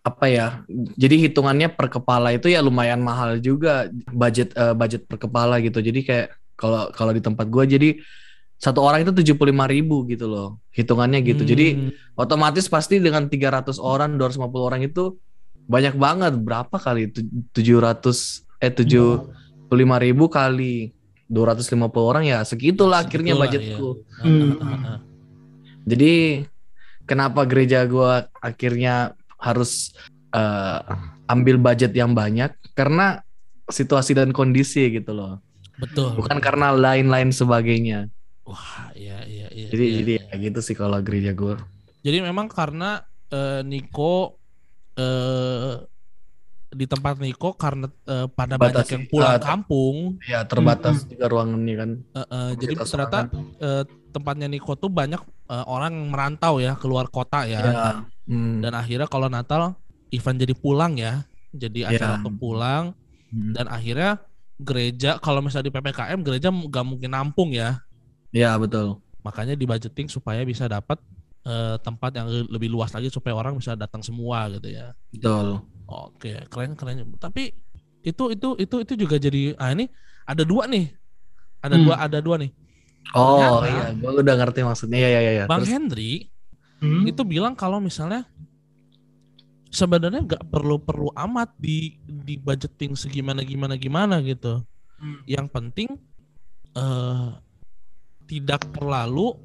[0.07, 0.47] apa ya?
[0.95, 5.83] Jadi hitungannya per kepala itu ya lumayan mahal juga budget eh, budget per kepala gitu.
[5.83, 7.99] Jadi kayak kalau kalau di tempat gua jadi
[8.57, 11.43] satu orang itu 75.000 ribu gitu loh hitungannya gitu.
[11.43, 11.91] Jadi Hmm.
[12.15, 15.19] otomatis pasti dengan 300 orang 250 orang itu
[15.67, 19.27] banyak banget berapa kali Tu- 700 eh 75
[19.99, 20.95] ribu kali
[21.27, 24.07] 250 orang ya segitulah akhirnya budgetku.
[24.23, 24.55] iya.
[24.55, 25.03] Hmm.
[25.83, 26.47] Jadi
[27.05, 29.95] kenapa gereja gua akhirnya harus
[30.35, 30.81] eh,
[31.31, 33.23] ambil budget yang banyak karena
[33.71, 35.39] situasi dan kondisi gitu loh.
[35.79, 36.19] Betul.
[36.19, 38.11] Bukan karena lain-lain sebagainya.
[38.47, 39.69] Wah, iya, iya, iya.
[39.71, 40.25] Jadi iya, jadi iya.
[40.35, 41.59] ya gitu sih kalau gereja gua.
[42.03, 44.39] Jadi memang karena eh, Niko
[44.97, 45.96] eh
[46.77, 48.93] di tempat Niko karena eh, pada banyak Batasi.
[48.95, 51.91] yang pulang Ah, kampung, Ya terbatas juga ruangannya kan.
[52.13, 53.19] eh, eh, jadi ternyata
[53.59, 57.61] eh, tempatnya Niko tuh banyak eh, orang yang merantau ya keluar kota ya.
[57.63, 57.91] Ya.
[58.27, 58.61] Hmm.
[58.61, 59.75] Dan akhirnya kalau Natal
[60.09, 62.19] event jadi pulang ya, jadi acara Ya.
[62.21, 62.93] untuk pulang
[63.27, 63.51] Hmm.
[63.53, 64.23] dan akhirnya
[64.57, 67.83] gereja kalau misalnya di PPKM gereja nggak mungkin nampung ya.
[68.31, 69.03] Ya betul.
[69.21, 71.01] Makanya di budgeting supaya bisa dapat
[71.43, 74.91] eh, tempat yang lebih luas lagi supaya orang bisa datang semua gitu ya.
[75.09, 75.63] Betul.
[75.87, 77.15] Oke, keren keren.
[77.17, 77.55] Tapi
[78.03, 79.87] itu itu itu itu juga jadi ah ini
[80.23, 80.91] ada dua nih.
[81.63, 81.85] Ada Hmm.
[81.85, 82.51] dua ada dua nih.
[83.15, 84.99] Oh Ternyata- iya, gue udah ngerti maksudnya.
[84.99, 85.33] Ya ya ya.
[85.33, 85.45] ya.
[85.47, 86.13] Bang Terus, Hendri
[86.79, 87.07] Hmm.
[87.07, 88.27] itu bilang kalau misalnya
[89.69, 94.63] sebenarnya nggak perlu perlu amat di di budgeting segimana gimana gimana gitu.
[94.97, 95.21] Hmm.
[95.25, 95.89] Yang penting
[96.73, 97.29] eh
[98.27, 99.39] tidak terlalu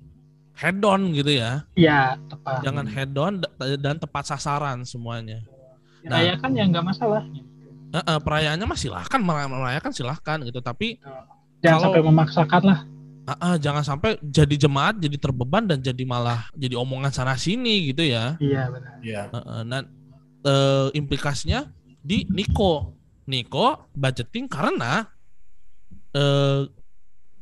[0.53, 1.63] head on gitu ya.
[1.73, 5.45] ya tepat Jangan head on da- dan tepat sasaran semuanya.
[6.03, 6.17] Nah.
[6.17, 7.23] rayakan ya nggak masalah
[7.91, 10.95] Eh, eh, perayaannya mah silahkan mer- merayakan silahkan gitu tapi
[11.59, 12.79] Jangan Kalau- sampai memaksakan lah.
[13.21, 17.91] eh, eh, jangan sampai jadi jemaat jadi terbeban dan jadi malah jadi omongan sana sini
[17.91, 18.91] gitu ya Iya benar.
[18.99, 19.21] Iya.
[19.27, 19.79] Eh, eh, nah
[20.41, 25.05] eh, implikasinya di Niko Niko budgeting karena
[26.11, 26.65] eh,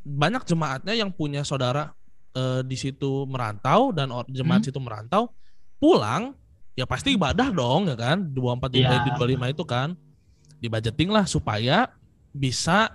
[0.01, 1.93] banyak jemaatnya yang punya saudara
[2.31, 4.67] eh, di situ merantau dan jemaat Hmm.
[4.67, 5.31] situ merantau
[5.77, 6.35] pulang
[6.73, 9.03] ya pasti ibadah dong ya kan 24 di, Iya.
[9.03, 9.93] di 25 itu kan
[10.55, 11.87] di budgeting lah supaya
[12.29, 12.93] bisa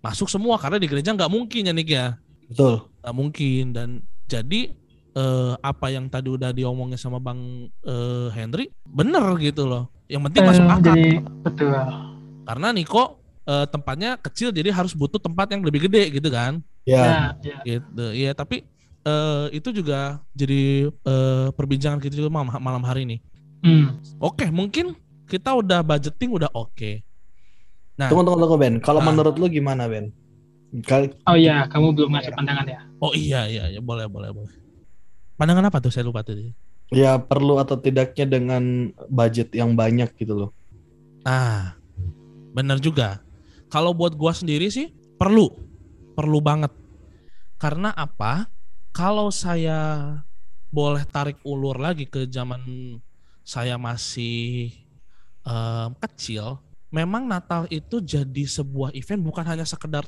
[0.00, 2.06] masuk semua karena di gereja nggak mungkin ya Nik ya
[2.48, 2.88] Betul.
[3.00, 3.88] nggak mungkin dan
[4.26, 4.74] jadi
[5.12, 7.38] eh, apa yang tadi udah diomongin sama Bang
[7.80, 11.72] eh, Henry bener gitu loh yang penting masuk akal Jadi betul.
[12.42, 13.04] karena Niko
[13.44, 16.98] eh, tempatnya kecil jadi harus butuh tempat yang lebih gede gitu kan Ya.
[16.98, 17.14] Ya,
[17.46, 17.58] ya.
[17.62, 18.66] gitu iya tapi
[19.02, 20.00] eh, itu juga
[20.32, 23.18] jadi eh, perbincangan kita juga malam, malam hari ini
[23.62, 23.94] Hmm.
[24.18, 27.02] oke mungkin kita udah budgeting udah oke
[27.92, 28.08] Nah.
[28.08, 28.74] Tunggu tunggu tunggu Ben.
[28.80, 29.06] Kalau Ah.
[29.06, 30.10] menurut lu gimana Ben?
[30.82, 32.80] Kali Oh iya, kamu belum ngasih pandangan ya?
[32.98, 34.52] oh iya iya iya boleh boleh boleh
[35.36, 36.50] pandangan apa tuh saya lupa tadi
[36.90, 38.62] ya perlu atau tidaknya dengan
[39.06, 40.50] budget yang banyak gitu loh.
[41.22, 41.76] Nah,
[42.52, 43.20] bener juga.
[43.68, 45.48] Kalau buat gua sendiri sih perlu,
[46.12, 46.68] perlu banget.
[47.56, 48.51] Karena apa?
[48.92, 50.20] Kalau saya
[50.68, 52.60] boleh tarik ulur lagi ke zaman
[53.40, 54.68] saya masih
[55.42, 56.60] em, kecil,
[56.92, 60.04] memang Natal itu jadi sebuah event bukan hanya sekedar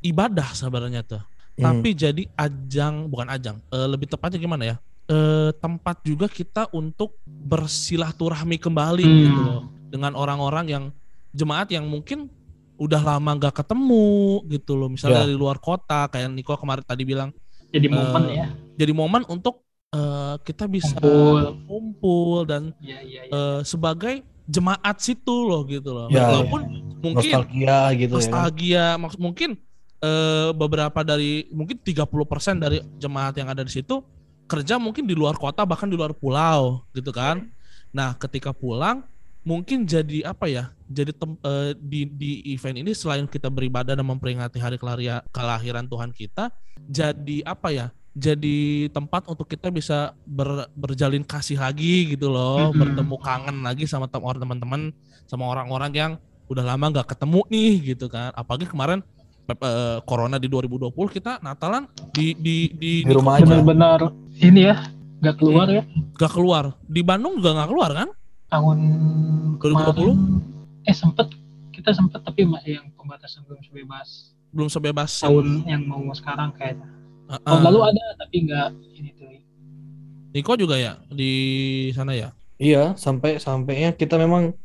[0.00, 1.22] ibadah sebenarnya tuh,
[1.54, 1.62] Hmm.
[1.68, 4.76] tapi jadi ajang bukan ajang, eh, lebih tepatnya gimana ya?
[5.08, 9.18] Eh, tempat juga kita untuk bersilaturahmi kembali Hmm.
[9.24, 10.84] gitu loh dengan orang-orang yang
[11.32, 12.28] jemaat yang mungkin
[12.76, 14.06] udah lama nggak ketemu
[14.48, 15.24] gitu loh misalnya Ya.
[15.26, 17.32] dari luar kota kayak Niko kemarin tadi bilang
[17.68, 18.48] Jadi momen Eh, ya.
[18.74, 21.64] jadi momen untuk eh, kita bisa Kumpul.
[21.64, 23.32] kumpul dan Iya, iya, iya.
[23.32, 26.60] eh, sebagai jemaat situ loh gitu loh Ya, walaupun
[26.98, 28.16] mungkin Nostalgia gitu ya.
[28.16, 29.56] nostalgia maks- mungkin
[29.98, 32.04] eh, beberapa dari mungkin 30%
[32.56, 34.00] dari jemaat yang ada di situ
[34.44, 37.48] kerja mungkin di luar kota bahkan di luar pulau gitu kan.
[37.90, 39.04] Nah, ketika pulang
[39.48, 40.68] mungkin jadi apa ya?
[40.84, 45.88] Jadi tem- eh, di di event ini selain kita beribadah dan memperingati hari kelaria- kelahiran
[45.88, 47.86] Tuhan kita, jadi apa ya?
[48.12, 52.76] Jadi tempat untuk kita bisa ber- berjalin kasih lagi gitu loh, Mhm.
[52.76, 54.92] bertemu kangen lagi sama teman-teman,
[55.24, 56.12] sama orang-orang yang
[56.48, 58.36] udah lama nggak ketemu nih gitu kan.
[58.36, 59.00] Apalagi kemarin
[59.48, 63.48] eh, corona di 2020 kita Natalan di di di, Di rumah aja.
[63.48, 64.12] Benar-benar
[64.44, 64.76] ini ya,
[65.24, 65.82] nggak keluar ya.
[66.12, 66.64] gak keluar.
[66.84, 68.08] Di Bandung juga nggak keluar kan?
[68.48, 68.78] Tahun
[69.60, 69.60] 2020?
[69.60, 70.16] kemarin,
[70.88, 71.28] eh sempet
[71.68, 76.88] kita sempet tapi masih yang pembatasan belum sebebas Belum sebebas tahun yang mau sekarang kayaknya.
[77.28, 77.64] Eh, Tahun eh.
[77.68, 79.28] lalu ada tapi nggak ini tuh.
[80.32, 81.32] Niko juga ya di
[81.92, 82.32] sana ya.
[82.56, 84.56] Iya, sampai sampainya kita memang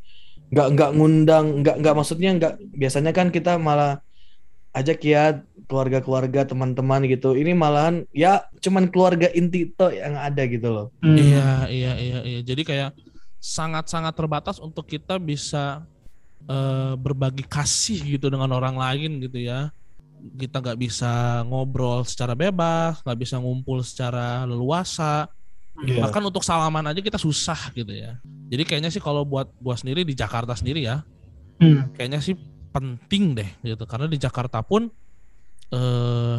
[0.49, 3.99] nggak nggak ngundang, nggak nggak maksudnya nggak biasanya kan kita malah
[4.73, 7.35] ajak ya keluarga-keluarga teman-teman gitu.
[7.35, 10.87] Ini malahan ya cuman keluarga inti toh yang ada gitu loh.
[11.03, 11.19] Hmm.
[11.19, 12.39] Iya iya iya iya.
[12.41, 12.95] Jadi kayak
[13.43, 15.83] sangat-sangat terbatas untuk kita bisa
[16.47, 19.67] eh, berbagi kasih gitu dengan orang lain gitu ya.
[20.39, 25.27] Kita nggak bisa ngobrol secara bebas, nggak bisa ngumpul secara leluasa.
[25.83, 26.07] Iya.
[26.07, 28.15] Bahkan untuk salaman aja kita susah gitu ya.
[28.47, 31.03] Jadi kayaknya sih kalau buat gua sendiri di Jakarta sendiri ya,
[31.59, 31.91] Hmm.
[31.95, 32.35] kayaknya sih
[32.73, 34.89] penting deh gitu karena di Jakarta pun
[35.69, 36.37] eh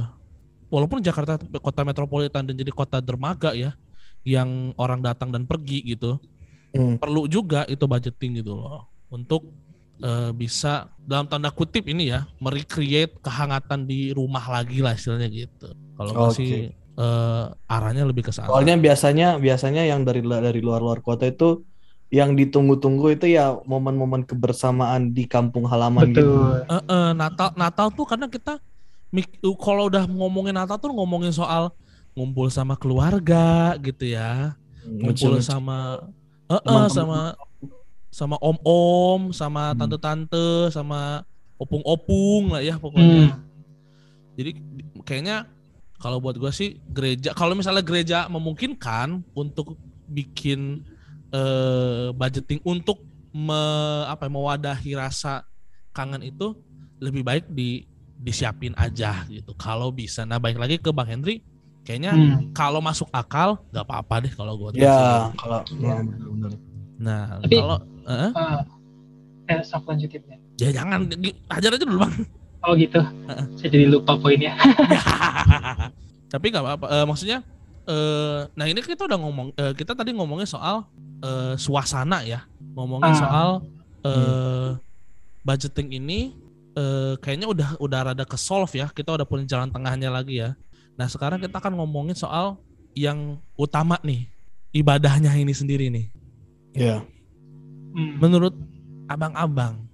[0.68, 3.72] walaupun Jakarta kota metropolitan dan jadi kota dermaga ya
[4.26, 6.18] yang orang datang dan pergi gitu
[6.74, 6.98] Hmm.
[6.98, 9.46] perlu juga itu budgeting gitu loh untuk
[10.02, 15.70] eh, bisa dalam tanda kutip ini ya merecreate kehangatan di rumah lagi lah istilahnya gitu
[15.94, 16.42] kalau gua Oke.
[16.42, 21.62] sih eh, arahnya lebih ke sana Soalnya biasanya biasanya yang dari dari luar-luar kota itu
[22.10, 26.22] yang ditunggu-tunggu itu ya momen-momen kebersamaan di kampung halaman gitu.
[26.26, 26.58] Betul.
[26.70, 28.58] Eh, eh, Natal Natal tuh karena kita
[29.14, 31.70] mik- kalau udah ngomongin Natal tuh ngomongin soal
[32.18, 35.42] ngumpul sama keluarga gitu ya ngumpul Lucu-lucu.
[35.42, 36.02] sama
[36.44, 36.90] eh, eh, Teman-teman.
[36.90, 37.20] sama
[38.10, 39.78] sama om-om sama Hmm.
[39.80, 41.26] tante-tante sama
[41.58, 43.42] opung-opung lah ya pokoknya Hmm.
[44.34, 45.46] jadi di- kayaknya
[45.98, 49.74] kalau buat gua sih gereja kalau misalnya gereja memungkinkan untuk
[50.06, 50.84] bikin
[51.34, 53.02] eh, budgeting untuk
[53.34, 55.42] me- apa ya, mewadahi rasa
[55.90, 56.54] kangen itu
[57.02, 57.82] lebih baik di
[58.14, 61.42] disiapin aja gitu kalau bisa nah baik lagi ke bang Henry
[61.84, 62.50] kayaknya Hmm.
[62.50, 66.00] kalau masuk akal nggak apa-apa deh kalau gua Ya, kalau Ya.
[66.00, 66.48] ya,
[66.96, 68.60] nah Tapi- kalau eh, Ah,
[69.46, 70.36] eh, stop lanjutinnya.
[70.56, 72.14] ya jangan di- ajar aja dulu bang
[72.64, 72.96] Oh gitu.
[73.54, 74.56] Saya jadi lupa poinnya.
[76.32, 77.38] tapi nggak apa-apa Eh, maksudnya
[77.84, 80.88] eh nah ini kita udah ngomong eh, kita tadi ngomongin soal
[81.20, 82.40] eh, suasana ya
[82.72, 83.16] ngomongin Ah.
[83.16, 83.48] soal
[84.02, 84.68] eh
[85.42, 86.32] budgeting ini
[86.72, 88.88] eh, kayaknya udah udah rada ke solve ya.
[88.88, 90.56] Kita udah punya jalan tengahnya lagi ya.
[90.94, 92.58] Nah sekarang kita akan ngomongin soal
[92.94, 94.30] yang utama nih,
[94.70, 96.06] ibadahnya ini sendiri nih.
[96.74, 97.02] Iya.
[97.94, 98.18] Hmm.
[98.18, 98.54] Menurut
[99.06, 99.86] abang-abang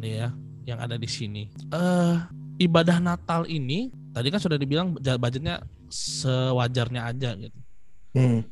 [0.00, 0.28] nih ya
[0.64, 2.16] yang ada di sini, eh
[2.60, 7.58] ibadah Natal ini tadi kan sudah dibilang budgetnya sewajarnya aja gitu.
[8.12, 8.44] Hmm.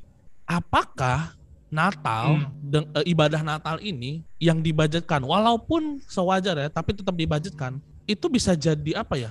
[0.48, 1.36] Apakah
[1.70, 2.50] Natal Hmm.
[2.66, 8.56] deng- eh, ibadah Natal ini yang dibudgetkan walaupun sewajar ya tapi tetap dibudgetkan itu bisa
[8.58, 9.30] jadi apa ya?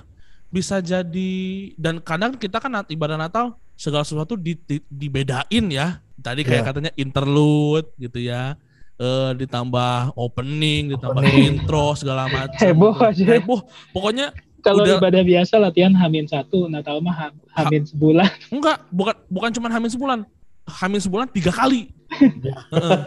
[0.50, 1.32] Bisa jadi
[1.74, 6.02] dan kadang kita kan ibadah Natal segala sesuatu di- di- dibedain ya.
[6.18, 6.68] Tadi kayak Iya.
[6.68, 8.58] katanya interlude gitu ya.
[9.00, 11.64] Eh, ditambah opening, ditambah Opening.
[11.64, 12.60] intro segala macam.
[12.60, 13.24] Heboh aja.
[13.24, 13.60] Heboh.
[13.90, 18.28] Pokoknya Kalau Udah- ibadah biasa latihan hamin satu, Natal mah ham- hamin sebulan.
[18.52, 20.20] enggak, bukan bukan cuma hamil sebulan.
[20.68, 21.88] Hamil sebulan tiga kali.
[22.68, 22.98] Heeh.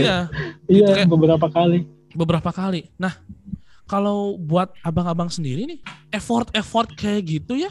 [0.00, 0.16] iya.
[0.64, 1.84] Gitu Iya, kayak- beberapa kali.
[2.12, 2.88] beberapa kali.
[2.96, 3.12] Nah,
[3.92, 5.78] kalau buat abang-abang sendiri nih,
[6.08, 7.68] effort-effort kayak gitu ya,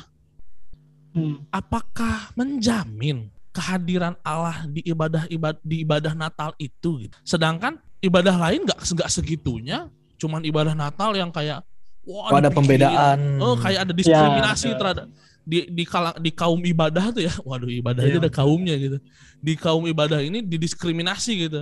[1.11, 1.43] Hmm.
[1.51, 7.15] apakah menjamin kehadiran Allah di ibadah ibad di ibadah Natal itu gitu.
[7.25, 11.65] Sedangkan ibadah lain nggak nggak segitunya, cuman ibadah Natal yang kayak
[12.07, 12.55] wah Oh, ada dipikirin.
[12.55, 13.17] pembedaan.
[13.43, 15.05] Oh, kayak ada diskriminasi Ya, terhadap
[15.43, 17.33] di di kala- di kaum ibadah tuh ya.
[17.43, 18.15] Waduh, ibadah Iya.
[18.15, 18.97] itu ada kaumnya gitu.
[19.43, 21.59] Di kaum ibadah ini didiskriminasi gitu.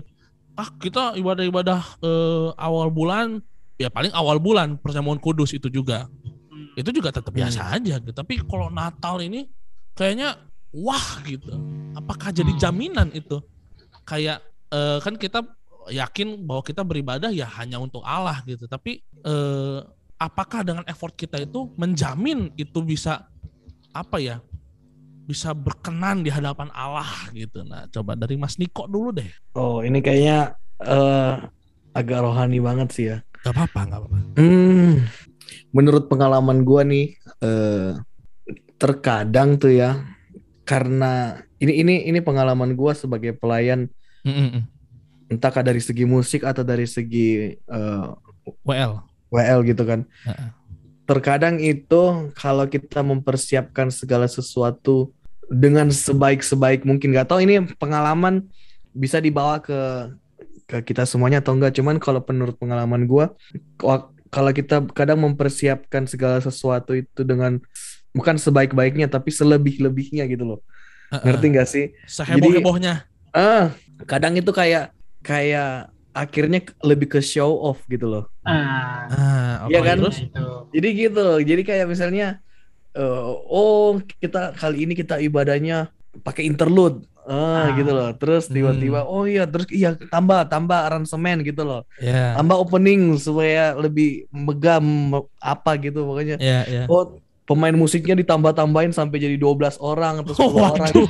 [0.53, 3.41] Ah, kita ibadah-ibadah eh, awal bulan
[3.79, 6.11] ya paling awal bulan perjamuan kudus itu juga.
[6.51, 6.75] Hmm.
[6.75, 7.39] Itu juga tetap Hmm.
[7.47, 8.11] biasa aja gitu.
[8.11, 9.47] Tapi kalau Natal ini
[9.95, 10.35] kayaknya
[10.75, 11.55] wah gitu.
[11.95, 12.59] Apakah jadi Hmm.
[12.59, 13.39] jaminan itu?
[14.03, 15.41] Kayak eh, kan kita
[15.89, 18.67] yakin bahwa kita beribadah ya hanya untuk Allah gitu.
[18.67, 19.79] Tapi eh,
[20.19, 23.25] apakah dengan effort kita itu menjamin itu bisa
[23.89, 24.43] apa ya?
[25.25, 27.61] Bisa berkenan di hadapan Allah gitu.
[27.63, 29.29] Nah, coba dari Mas Niko dulu deh.
[29.55, 31.33] Oh, ini kayaknya eh,
[31.93, 33.17] agak rohani banget sih ya.
[33.43, 34.17] Gak apa-apa, gak apa-apa.
[34.35, 35.07] Hmm,
[35.71, 37.95] menurut pengalaman gua nih, eh,
[38.75, 40.03] terkadang tuh ya,
[40.67, 43.87] karena ini ini ini pengalaman gua sebagai pelayan,
[44.27, 44.67] Mm-mm.
[45.31, 48.07] entahkah dari segi musik atau dari segi eh,
[48.65, 48.99] WL.
[49.29, 50.03] WL gitu kan.
[50.25, 50.49] Heeh.
[51.09, 55.09] Terkadang itu kalau kita mempersiapkan segala sesuatu
[55.49, 58.45] dengan sebaik-sebaik mungkin, nggak tahu ini pengalaman
[58.93, 60.13] bisa dibawa ke
[60.69, 61.73] ke kita semuanya atau enggak.
[61.77, 63.33] Cuman kalau menurut pengalaman gua,
[63.81, 67.57] wa- kalau kita kadang mempersiapkan segala sesuatu itu dengan
[68.13, 70.59] bukan sebaik-baiknya tapi selebih-lebihnya gitu loh.
[71.09, 71.25] Heeh.
[71.25, 71.85] Ngerti nggak sih?
[72.05, 72.93] Seheboh-hebohnya.
[73.33, 73.73] Ah,
[74.05, 74.93] kadang itu kayak
[75.25, 78.23] kayak akhirnya lebih ke show off gitu loh.
[78.45, 79.95] Ah, Ah, Iya oke, kan?
[80.01, 80.17] Terus?
[80.21, 80.45] itu.
[80.77, 81.25] Jadi gitu.
[81.41, 82.25] Jadi kayak misalnya
[82.97, 85.89] eh, oh kita kali ini kita ibadahnya
[86.25, 87.05] pakai interlude.
[87.29, 87.77] Ah, Ah.
[87.77, 88.09] gitu loh.
[88.11, 91.85] Terus tiba-tiba oh iya terus iya tambah tambah aransemen gitu loh.
[91.97, 92.33] Ya.
[92.33, 96.35] Tambah opening supaya lebih megah me- apa gitu pokoknya.
[96.37, 96.83] Ya, ya.
[96.85, 100.85] Oh pemain musiknya ditambah-tambahin sampai jadi 12 orang atau 10 orang.
[100.85, 101.09] Waduh.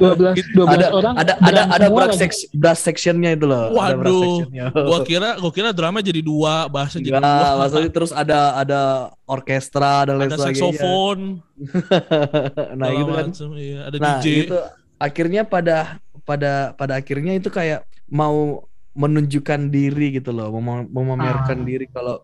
[0.00, 2.20] 12 12 Ada orang ada ada ada brass, lagi.
[2.22, 3.68] sec- brass sectionnya itu loh.
[3.70, 4.24] Ada brass Waduh.
[4.40, 4.64] sectionnya.
[4.88, 7.56] gua kira gua kira drama jadi dua, bahasa jadi dua.
[7.58, 8.80] maksudnya terus ada ada
[9.22, 10.60] orkestra dan lain ada sebagainya.
[10.64, 11.18] saksofon,
[12.78, 13.26] nah segala gitu kan.
[13.26, 13.78] macem, iya.
[13.84, 14.26] ada Nah DJ.
[14.42, 14.56] itu
[14.98, 21.66] akhirnya pada pada pada akhirnya itu kayak mau menunjukkan diri gitu loh, mem- memamerkan Ah.
[21.66, 22.22] diri kalau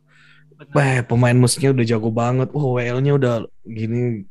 [0.55, 0.71] Benar.
[0.71, 2.47] Wah, pemain musiknya udah jago banget.
[2.55, 3.35] Wah, WL-nya udah
[3.65, 4.23] gini.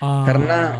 [0.00, 0.24] Ah.
[0.24, 0.72] karena-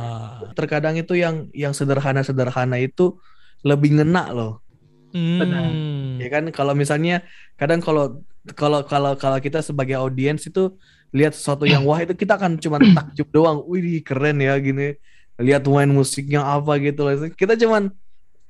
[0.57, 3.21] Terkadang itu yang yang sederhana-sederhana itu
[3.61, 4.65] lebih ngena loh.
[5.13, 6.17] Hmm.
[6.17, 7.21] Ya kan kalau misalnya
[7.55, 8.25] kadang kalau
[8.57, 10.73] kalau kalau kalau kita sebagai audiens itu
[11.13, 13.61] lihat sesuatu yang wah itu kita akan cuman takjub doang.
[13.69, 14.97] Wih, keren ya gini.
[15.39, 17.15] Lihat main musiknya apa gitu loh.
[17.33, 17.95] Kita cuman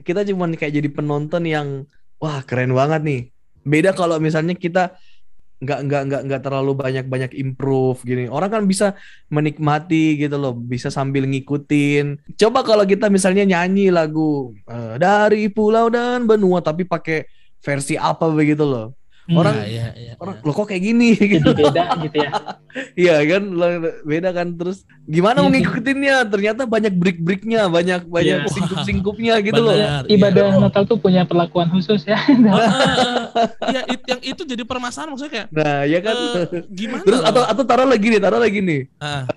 [0.01, 1.69] kita cuman kayak jadi penonton yang
[2.17, 3.23] wah keren banget nih.
[3.63, 4.97] Beda kalau misalnya kita
[5.59, 8.31] nggak nggak nggak nggak terlalu banyak banyak improve gini.
[8.31, 8.95] Orang kan bisa
[9.29, 12.35] menikmati gitu loh, bisa sambil ngikutin.
[12.39, 17.27] Coba kalau kita misalnya nyanyi lagu eh, dari pulau dan benua tapi pakai
[17.59, 18.98] versi apa begitu loh.
[19.29, 20.13] Orang- Iya, iya, iya.
[20.17, 21.53] Orang lo kok kayak gini gitu.
[21.53, 22.31] beda gitu ya.
[23.05, 25.55] Iya kan Lo- beda kan terus gimana Iya mau sih.
[25.61, 26.17] ngikutinnya?
[26.25, 28.49] Ternyata banyak break-breaknya, banyak banyak Iya.
[28.49, 29.75] singkup-singkupnya gitu loh.
[29.75, 30.59] Benar, Ibadah iya.
[30.59, 32.17] Natal tuh punya perlakuan khusus ya.
[32.17, 33.49] Ah, ah, ah.
[33.71, 36.17] Iya, it- yang itu jadi permasalahan maksudnya kayak Nah, ya kan.
[36.17, 37.03] eh, gimana?
[37.05, 37.29] terus loh?
[37.29, 38.81] atau atau taruh lagi nih, taruh lagi nih.
[38.97, 39.29] Ah,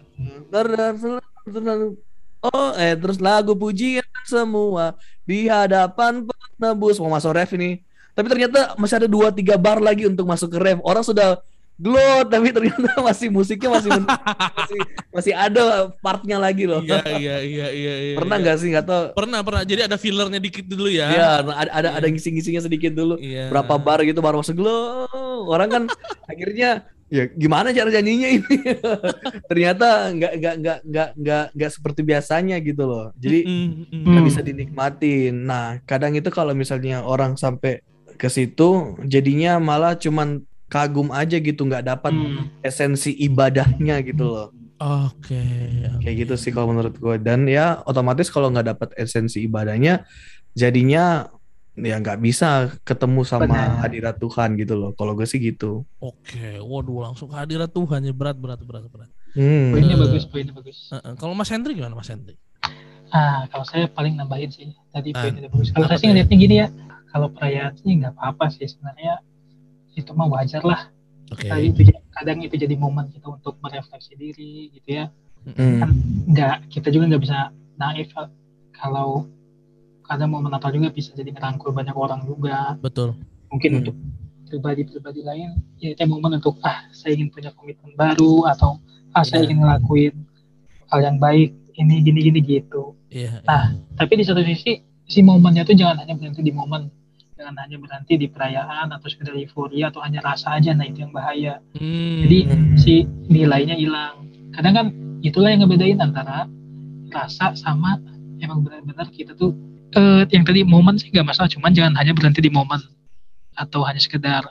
[2.41, 6.25] Oh, eh terus lagu pujian semua di hadapan
[6.57, 7.85] penebus mau masuk ref ini.
[8.11, 10.79] Tapi ternyata masih ada dua tiga bar lagi untuk masuk ke ref.
[10.83, 11.39] Orang sudah
[11.81, 16.77] Glot tapi ternyata masih musiknya masih masih, masih ada partnya lagi loh.
[16.85, 17.93] Iya iya iya iya.
[18.05, 18.43] iya Pernah iya.
[18.45, 19.03] nggak sih nggak tahu?
[19.17, 19.63] Pernah pernah.
[19.65, 21.09] Jadi ada fillernya dikit dulu ya.
[21.09, 22.13] Iya, ada ada ada Iya.
[22.13, 23.17] ngisi-ngisinya sedikit dulu.
[23.17, 23.49] Iya.
[23.49, 25.09] Berapa bar gitu baru masuk glow.
[25.49, 25.83] Orang kan
[26.31, 28.55] akhirnya ya gimana cara nyanyinya ini?
[29.49, 33.09] ternyata nggak nggak nggak nggak nggak nggak seperti biasanya gitu loh.
[33.17, 34.29] Jadi Mm, mm, nggak Hmm.
[34.29, 35.33] bisa dinikmatin.
[35.49, 37.81] Nah, kadang itu kalau misalnya orang sampai
[38.21, 38.69] ke situ,
[39.03, 42.45] jadinya malah cuman kagum aja gitu, nggak dapat Hmm.
[42.61, 44.47] esensi ibadahnya gitu loh.
[44.77, 45.41] Oke.
[45.99, 47.15] Kayak gitu sih kalau menurut gue.
[47.17, 50.05] Dan ya otomatis kalau nggak dapat esensi ibadahnya,
[50.53, 51.29] jadinya
[51.71, 53.81] ya nggak bisa ketemu sama Benar.
[53.81, 54.91] hadirat Tuhan gitu loh.
[54.93, 55.81] Kalau gue sih gitu.
[55.97, 56.57] Oke.
[56.57, 59.09] Waduh langsung kehadiran Tuhan ya berat berat berat berat.
[59.33, 59.71] Hmm.
[59.71, 60.89] Poinnya bagus, poinnya bagus.
[60.89, 61.13] Heeh.
[61.15, 62.35] Kalau Mas Hendri gimana Mas Hendri?
[63.11, 64.71] Ah, kalau saya paling nambahin sih.
[64.89, 65.67] Tadi Ah, poinnya bagus.
[65.71, 66.67] Kalau saya sih ngeliatnya gini ya.
[67.11, 69.19] Kalau perayaan sih nggak apa-apa sih sebenarnya.
[69.93, 70.87] Itu mah wajar lah.
[71.27, 71.47] Oke.
[71.47, 75.05] Kadang itu, kadang itu jadi momen kita untuk merefleksi diri gitu ya.
[75.45, 75.79] Hmm.
[75.79, 75.89] Kan
[76.27, 77.37] nggak kita juga nggak bisa
[77.75, 78.11] naif
[78.71, 79.27] kalau
[80.01, 82.75] kadang momen Natal juga bisa jadi ngerangkul banyak orang juga.
[82.79, 83.15] Betul.
[83.47, 83.79] Mungkin Hmm.
[83.83, 83.95] untuk
[84.47, 89.43] pribadi-pribadi lain ya itu momen untuk ah saya ingin punya komitmen baru atau ah saya
[89.43, 89.47] Iya.
[89.47, 90.13] ingin ngelakuin
[90.91, 93.39] hal yang baik ini gini gini gitu Iya.
[93.43, 96.91] Nah, tapi di satu sisi si momennya tuh jangan hanya berhenti di momen
[97.41, 101.09] jangan hanya berhenti di perayaan atau sekedar euforia atau hanya rasa aja nah itu yang
[101.09, 102.21] bahaya Hmm.
[102.21, 102.37] jadi
[102.77, 102.93] si
[103.33, 104.85] nilainya hilang kadang kan
[105.25, 106.45] itulah yang ngebedain antara
[107.09, 107.97] rasa sama
[108.37, 109.57] emang benar-benar kita tuh
[109.97, 112.77] eh, yang tadi momen sih nggak masalah cuman jangan hanya berhenti di momen
[113.57, 114.45] atau hanya sekedar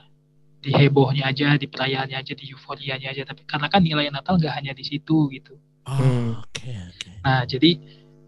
[0.60, 4.52] di hebohnya aja di perayaannya aja di euforianya aja tapi karena kan nilai Natal nggak
[4.58, 5.54] hanya di situ gitu
[5.88, 6.36] Oh.
[6.44, 7.08] Oke oke.
[7.24, 7.70] Nah, jadi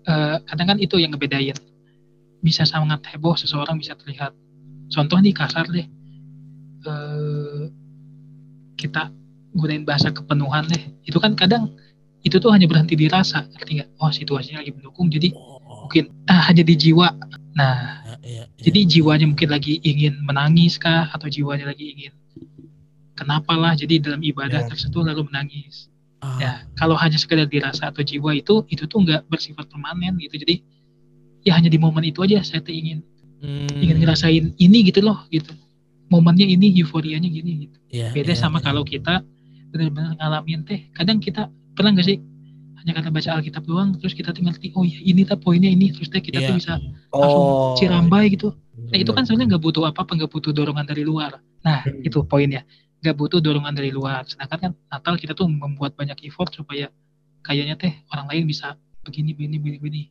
[0.03, 1.55] eh, kadang kan itu yang ngebedain.
[2.43, 4.35] Bisa sangat heboh seseorang bisa terlihat.
[4.93, 5.87] Contoh nih kasar deh.
[6.83, 7.63] Eh,
[8.77, 9.09] kita
[9.57, 10.83] gunain bahasa kepenuhan deh.
[11.07, 11.73] Itu kan kadang
[12.23, 13.89] itu tuh hanya berhenti di rasa, ngerti nggak?
[13.99, 17.11] Oh situasinya lagi mendukung, jadi Oh, mungkin ah hanya di jiwa.
[17.59, 18.63] Nah, ya, ya, ya.
[18.63, 22.15] jadi jiwanya mungkin lagi ingin menangis kah, atau jiwanya lagi ingin
[23.19, 23.75] kenapa lah?
[23.77, 24.69] Jadi dalam ibadah Ya.
[24.71, 25.91] tersentuh lalu menangis.
[26.23, 30.39] Ah, Ya, kalau hanya sekedar dirasa atau jiwa itu, itu tuh nggak bersifat permanen gitu.
[30.39, 30.63] Jadi
[31.43, 33.03] ya hanya di momen itu aja saya ingin
[33.43, 35.53] hmm, ingin ngerasain ini gitu loh gitu.
[36.09, 37.77] Momennya ini, euforianya gini gitu.
[37.89, 38.69] ya, Beda ya, sama ya.
[38.69, 39.25] kalau kita
[39.73, 40.93] benar-benar ngalamin teh.
[40.93, 42.21] Kadang kita pernah nggak sih
[42.79, 45.89] hanya karena baca Alkitab doang, terus kita tuh ngerti, oh ya ini tuh poinnya ini,
[45.89, 46.49] terus teh kita Iya.
[46.51, 46.73] tuh bisa
[47.15, 47.19] Oh.
[47.23, 47.45] langsung
[47.79, 48.53] cirambai gitu.
[48.93, 49.27] Nah itu kan Bener.
[49.31, 51.39] sebenarnya nggak butuh apa-apa, nggak butuh dorongan dari luar.
[51.63, 52.03] Nah Hmm.
[52.05, 52.67] itu poinnya,
[53.01, 54.27] nggak butuh dorongan dari luar.
[54.27, 56.91] Sedangkan kan Natal kita tuh membuat banyak effort supaya
[57.41, 60.03] kayaknya teh orang lain bisa begini, begini, begini, begini.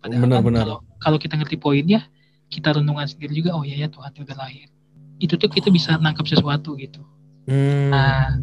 [0.00, 0.60] Padahal Benar, kan benar.
[0.64, 2.00] kalau kalau kita ngerti poinnya,
[2.50, 3.54] kita renungan sendiri juga.
[3.56, 4.68] Oh iya ya Tuhan udah lahir.
[5.22, 7.00] Itu tuh kita bisa nangkap sesuatu gitu.
[7.46, 7.88] Hmm.
[7.88, 8.36] Nah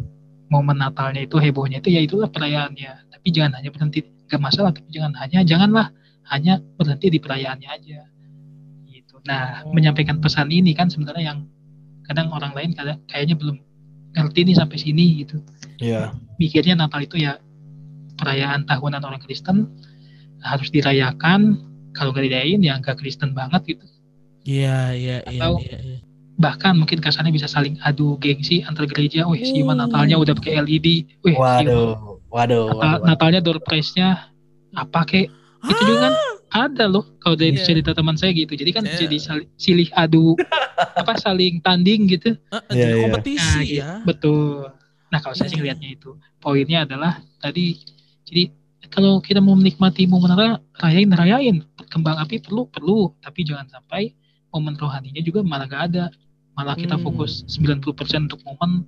[0.48, 3.12] momen Natalnya itu hebohnya itu ya itulah perayaannya.
[3.12, 4.72] Tapi jangan hanya berhenti, nggak masalah.
[4.72, 5.91] Tapi jangan hanya, janganlah
[6.32, 8.00] hanya berhenti di perayaannya aja.
[8.88, 9.20] Gitu.
[9.28, 9.76] Nah, Oh.
[9.76, 11.39] menyampaikan pesan ini kan sebenarnya yang
[12.08, 13.60] kadang orang lain kadang kayaknya belum
[14.15, 15.43] ngerti nih sampai sini gitu.
[15.84, 16.15] Iya.
[16.39, 17.38] Mikirnya Natal itu ya
[18.17, 19.67] perayaan tahunan orang Kristen
[20.41, 21.60] harus dirayakan.
[21.91, 23.86] Kalau nggak dirayain ya nggak Kristen banget gitu.
[24.47, 25.39] Iya iya iya.
[25.43, 25.97] Atau- iya, iya.
[26.38, 29.25] Bahkan mungkin kasarnya bisa saling adu gengsi antar gereja.
[29.25, 29.75] Wih, si Iman.
[29.75, 30.88] Natalnya udah pakai LED.
[31.19, 33.03] Wih, Waduh, waduh, Natal, waduh.
[33.03, 34.29] Natalnya door prize-nya
[34.71, 35.27] apa kek?
[35.65, 36.13] Itu juga kan
[36.47, 37.65] ada loh kalau dari Iya.
[37.65, 38.53] cerita teman saya gitu.
[38.53, 38.97] Jadi kan Iya.
[39.01, 40.38] jadi sali- silih adu
[41.01, 42.38] apa saling tanding gitu.
[42.47, 43.01] Ah, Iya, jadi iya.
[43.03, 43.89] kompetisi Nah, ya.
[44.05, 44.69] Betul.
[45.10, 45.73] Nah, kalau saya sih Iya.
[45.73, 46.10] ngelihatnya itu.
[46.38, 47.81] Poinnya adalah tadi
[48.23, 48.53] jadi
[48.88, 50.31] kalau kita mau menikmati momen
[50.75, 51.65] rayain rayain.
[51.89, 54.13] Kembang api perlu perlu, tapi jangan sampai
[54.49, 56.05] momen rohaninya juga malah gak ada.
[56.53, 57.03] Malah kita Hmm.
[57.03, 58.86] fokus 90% untuk momen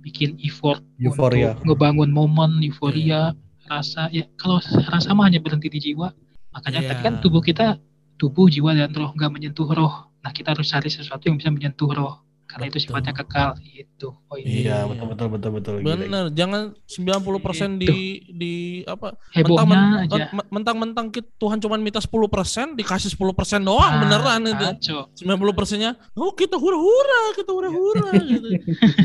[0.00, 1.54] bikin effort Euforia.
[1.54, 3.32] untuk ngebangun momen euforia
[3.64, 6.12] rasa ya kalau rasa mah hanya berhenti di jiwa
[6.52, 6.88] makanya Iya.
[6.90, 7.80] tadi kan tubuh kita
[8.14, 11.88] tubuh jiwa dan roh nggak menyentuh roh nah kita harus cari sesuatu yang bisa menyentuh
[11.88, 12.20] roh
[12.54, 12.86] karena itu Betul.
[12.86, 14.76] sifatnya kekal itu oh Iya, Iya.
[14.86, 15.74] betul betul betul betul.
[15.80, 17.94] Gila, Bener, jangan 90% di
[18.30, 23.26] di apa hebohnya mentang- aja men- mentang-mentang kita- Tuhan cuma minta 10%, dikasih 10%
[23.60, 24.54] doang Ah, beneran itu.
[24.56, 25.00] kacau.
[25.12, 28.48] 90%-nya, oh kita hura-hura, kita hura-hura gitu.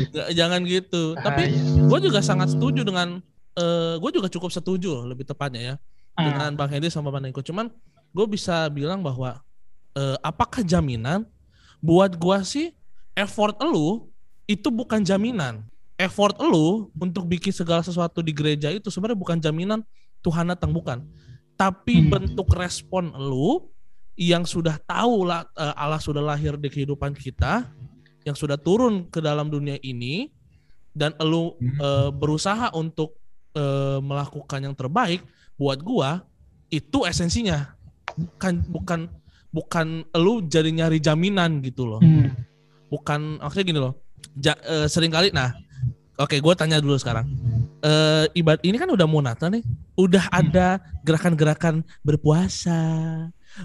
[0.08, 1.02] Nggak, jangan gitu.
[1.16, 1.88] Tapi Bahaya.
[1.88, 3.18] gue juga sangat setuju dengan
[3.52, 5.74] eh gue juga cukup setuju lebih tepatnya ya
[6.12, 7.40] Ah, dengan Bang Hendy sama Bang Niko.
[7.40, 7.66] Cuman
[8.08, 9.42] gue bisa bilang bahwa
[9.92, 11.26] eh, apakah jaminan
[11.78, 12.66] buat gue sih
[13.14, 14.08] effort elu
[14.46, 15.62] itu bukan jaminan.
[15.94, 19.80] Effort elu untuk bikin segala sesuatu di gereja itu sebenarnya bukan jaminan
[20.20, 21.04] Tuhan datang bukan.
[21.54, 22.08] Tapi Hmm.
[22.08, 23.68] bentuk respon elu
[24.16, 27.68] yang sudah tahu lah eh, Allah sudah lahir di kehidupan kita,
[28.24, 30.28] yang sudah turun ke dalam dunia ini
[30.92, 31.76] dan lu Hmm.
[31.78, 33.16] eh, berusaha untuk
[33.50, 35.20] eh, melakukan yang terbaik
[35.58, 36.22] buat gua
[36.70, 37.74] itu esensinya
[38.14, 39.00] bukan bukan
[39.50, 42.30] bukan lu jadi nyari jaminan gitu loh Hmm.
[42.90, 43.94] Bukan maksudnya gini loh.
[44.36, 45.54] Ja, eh, sering kali nah
[46.20, 47.30] oke gue tanya dulu sekarang.
[47.80, 49.64] Eh ibadat ini kan udah mau Natal nih.
[49.96, 52.76] Udah ada gerakan-gerakan berpuasa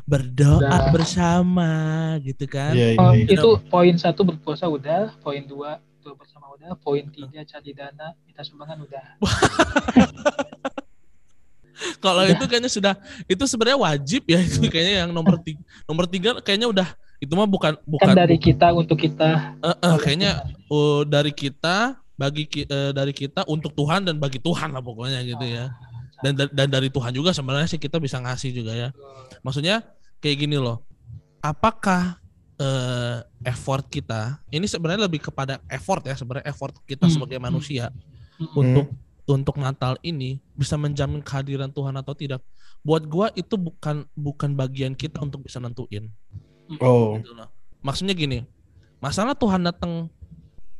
[0.10, 0.90] berdoa Udah.
[0.90, 1.72] bersama
[2.26, 2.74] gitu kan?
[2.74, 3.30] Iya, Oh, iya.
[3.30, 8.42] itu poin satu berpuasa udah, poin dua doa bersama udah, poin tiga cari dana, minta
[8.42, 9.06] sumbangan udah.
[12.00, 12.94] kalau itu kayaknya sudah
[13.28, 16.88] itu sebenarnya wajib ya itu kayaknya yang nomor tiga nomor tiga kayaknya udah
[17.18, 19.56] itu mah bukan bukan Kan dari kita untuk kita.
[19.58, 20.32] eh, eh, kayaknya
[20.68, 25.44] uh, dari kita bagi eh, dari kita untuk Tuhan dan bagi Tuhan lah pokoknya gitu
[25.44, 25.68] ya
[26.20, 28.90] dan da- dan dari Tuhan juga sebenarnya sih kita bisa ngasih juga ya
[29.42, 29.84] maksudnya
[30.20, 30.84] kayak gini loh
[31.40, 32.16] apakah
[32.56, 37.14] eh, effort kita ini sebenarnya lebih kepada effort ya sebenarnya effort kita Hmm.
[37.14, 37.92] sebagai manusia
[38.36, 38.52] Hmm.
[38.54, 38.88] untuk
[39.26, 42.40] untuk Natal ini bisa menjamin kehadiran Tuhan atau tidak
[42.80, 46.08] buat gua itu bukan bukan bagian kita untuk bisa nentuin
[46.78, 47.18] Oh.
[47.18, 47.48] gitu loh.
[47.80, 48.44] maksudnya gini
[48.98, 50.10] masalah Tuhan datang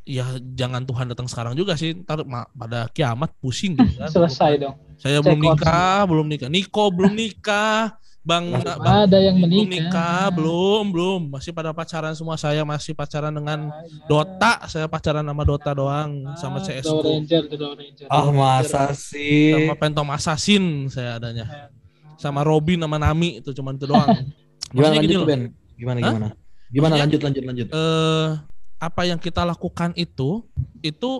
[0.02, 0.22] ya
[0.52, 2.22] jangan Tuhan datang sekarang juga sih ntar
[2.52, 4.74] pada kiamat pusing gitu kan Selesai dong.
[4.96, 9.86] saya belum nikah belum nikah Niko belum nikah Bang, Masih Bang Ada yang belum menikah.
[9.86, 14.02] nikah belum belum masih pada pacaran semua saya masih pacaran dengan Ah, ya.
[14.04, 18.06] Dota saya pacaran sama Dota doang sama Ah, CS Dow Ranger, Ranger.
[18.08, 19.54] Ah masa sih?
[19.54, 21.70] sama Phantom Assassin saya adanya
[22.16, 24.10] sama Robin sama Nami itu cuman itu doang
[24.66, 25.26] Gimana Maksudnya gini loh.
[25.28, 25.42] Ben?
[25.76, 26.08] Gimana Hah?
[26.08, 26.28] gimana?
[26.66, 27.66] Gimana Maksudnya- lanjut lanjut lanjut?
[27.70, 28.28] eh
[28.76, 30.44] apa yang kita lakukan itu
[30.80, 31.10] itu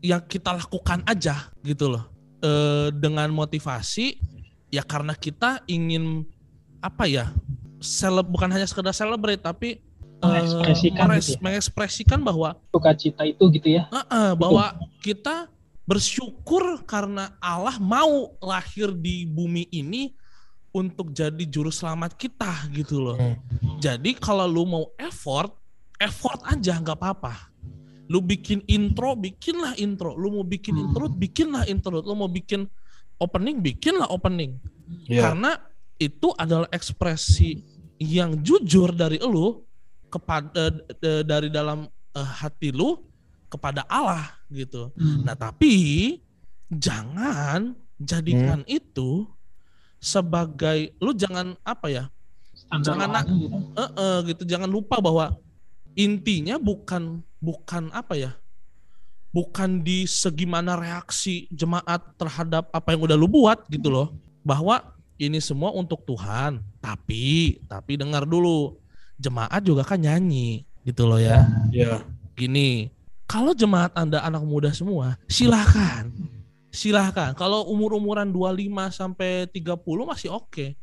[0.00, 2.04] yang kita lakukan aja gitu loh
[2.40, 4.16] eh dengan motivasi
[4.68, 6.24] ya karena kita ingin
[6.78, 7.32] apa ya
[7.78, 11.42] seleb bukan hanya sekedar celebrate tapi eh, Mengekspresikan meres- gitu ya.
[11.42, 13.84] mengekspresikan bahwa Sukacita itu gitu ya.
[13.86, 15.48] eh, eh, bahwa kita
[15.84, 20.16] bersyukur karena Allah mau lahir di bumi ini
[20.74, 23.14] untuk jadi juru selamat kita gitu loh.
[23.14, 23.38] Hmm.
[23.78, 25.54] Jadi kalau lu mau effort,
[26.02, 27.54] effort aja nggak apa-apa.
[28.10, 30.18] Lu bikin intro, bikinlah intro.
[30.18, 30.90] Lu mau bikin Hmm.
[30.90, 32.02] intro, bikinlah intro.
[32.02, 32.66] Lu mau bikin
[33.22, 34.58] opening, bikinlah opening.
[35.06, 35.30] Iya.
[35.30, 35.56] Karena
[35.96, 37.62] itu adalah ekspresi
[38.02, 39.62] yang jujur dari lu
[40.10, 42.98] kepada eh, dari dalam eh, hati lu
[43.46, 44.90] kepada Allah gitu.
[44.98, 45.22] Hmm.
[45.22, 46.18] Nah, tapi
[46.66, 49.30] jangan jadikan itu
[50.04, 52.04] sebagai lu jangan apa ya?
[52.52, 53.56] Standar jangan orang gitu.
[53.74, 55.34] eh, eh, gitu jangan lupa bahwa
[55.96, 58.32] intinya bukan bukan apa ya
[59.34, 64.14] bukan di segimana reaksi jemaat terhadap apa yang udah lu buat gitu loh
[64.46, 68.78] bahwa ini semua untuk Tuhan tapi tapi dengar dulu
[69.18, 71.42] jemaat juga kan nyanyi gitu loh ya
[71.74, 72.06] Iya.
[72.38, 72.94] gini
[73.26, 76.10] kalau jemaat anda anak muda semua silahkan
[76.74, 78.58] silahkan kalau umur umuran 25
[78.90, 80.74] sampai 30 masih oke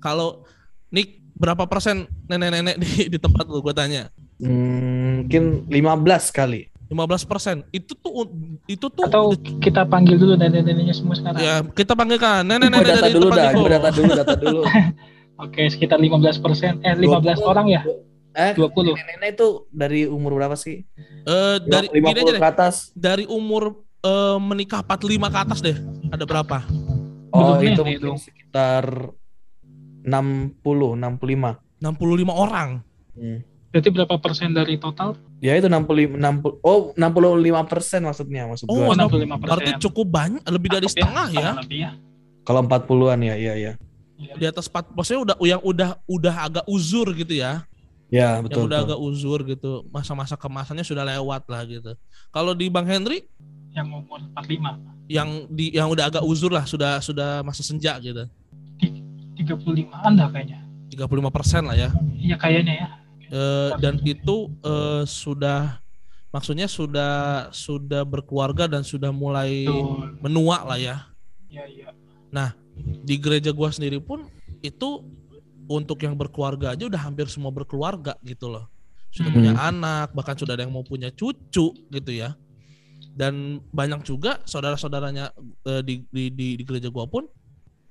[0.00, 0.48] kalau
[0.88, 6.68] Nick berapa persen nenek-nenek di, di tempat lu gue tanya Hmm, mungkin 15 kali.
[6.86, 8.28] 15 persen itu tuh
[8.68, 11.40] itu tuh Atau kita panggil dulu nenek-neneknya semua sekarang.
[11.40, 14.60] ya kita panggilkan Gue nenek-nenek data dari dulu tempat dah, gue data dulu, data dulu.
[15.48, 16.72] Oke, sekitar 15 persen.
[16.80, 17.48] Eh, 15 20.
[17.48, 17.80] orang ya?
[18.36, 18.92] Eh, 20.
[18.92, 20.84] nenek-nenek itu dari umur berapa sih?
[21.24, 22.74] Eh, dari gini 50 aja deh ke atas.
[22.92, 25.76] dari umur eh, menikah 45 ke atas deh
[26.08, 26.62] ada berapa
[27.28, 28.18] Oh, Belum itu nenek mungkin dong.
[28.18, 28.84] sekitar
[30.00, 31.58] 60, 65.
[31.76, 32.70] 65 orang
[33.12, 33.40] Hmm.
[33.66, 35.16] Berarti berapa persen dari total?
[35.38, 38.92] Ya itu 65 60 oh 65 persen maksudnya maksud Oh, gua.
[38.94, 39.82] 65 berarti persen.
[39.82, 41.90] cukup banyak lebih dari setengah ya Lebih ya.
[42.42, 43.72] Kalau 40-an ya, iya iya.
[44.16, 47.64] di atas 4 maksudnya udah yang udah udah agak uzur gitu ya
[48.06, 48.64] Ya, yang betul.
[48.64, 48.86] udah betul.
[48.86, 51.92] agak uzur gitu masa-masa kemasannya sudah lewat lah gitu
[52.30, 53.24] kalau di Bang Henry
[53.76, 54.80] Yang umur 45.
[55.06, 58.24] yang di yang udah agak uzur lah sudah sudah masa senja gitu
[59.36, 60.64] 35-an dah kayaknya.
[60.90, 62.88] 35 persen lah ya Iya kayaknya ya.
[63.26, 65.82] Eh, dan itu eh, sudah
[66.30, 67.14] maksudnya sudah
[67.50, 70.18] sudah berkeluarga dan sudah mulai Betul.
[70.22, 70.96] menua lah ya
[71.46, 71.88] Iya, iya.
[73.02, 74.28] di gereja gua sendiri pun
[74.60, 75.00] itu
[75.66, 78.68] untuk yang berkeluarga aja udah hampir semua berkeluarga gitu loh
[79.08, 79.36] sudah Hmm.
[79.36, 82.36] punya anak bahkan sudah ada yang mau punya cucu gitu ya
[83.16, 85.32] dan banyak juga saudara-saudaranya
[85.64, 87.24] eh, di, di di di gereja gua pun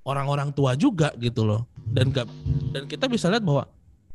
[0.06, 1.66] orang-orang tua juga gitu loh.
[1.82, 2.30] Dan gak,
[2.72, 3.66] dan kita bisa lihat bahwa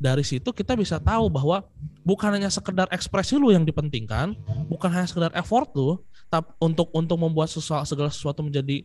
[0.00, 1.66] dari situ kita bisa tahu bahwa
[2.06, 4.32] bukan hanya sekedar ekspresi lu yang dipentingkan
[4.64, 6.00] bukan hanya sekedar effort lu
[6.32, 8.80] tapi untuk untuk membuat sesuatu segala sesuatu menjadi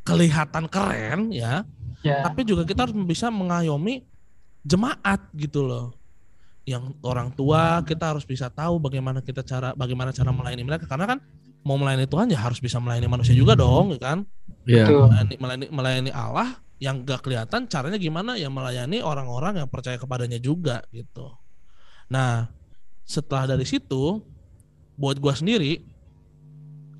[0.00, 1.66] kelihatan keren ya.
[2.00, 2.22] Ya.
[2.22, 4.06] tapi juga kita harus bisa mengayomi
[4.62, 5.92] jemaat gitu loh.
[6.66, 10.86] Yang orang tua kita harus bisa tahu bagaimana kita cara bagaimana cara melayani mereka.
[10.86, 11.18] Karena kan
[11.66, 14.18] mau melayani Tuhan ya harus bisa melayani manusia juga dong, ya kan?
[14.62, 14.86] Iya.
[14.86, 15.02] Betul.
[15.10, 16.48] Melayani, melayani, melayani Allah
[16.78, 21.34] yang gak kelihatan caranya gimana ya melayani orang-orang yang percaya kepadanya juga gitu.
[22.06, 22.46] Nah,
[23.02, 24.22] setelah dari situ,
[24.94, 25.82] buat gua sendiri,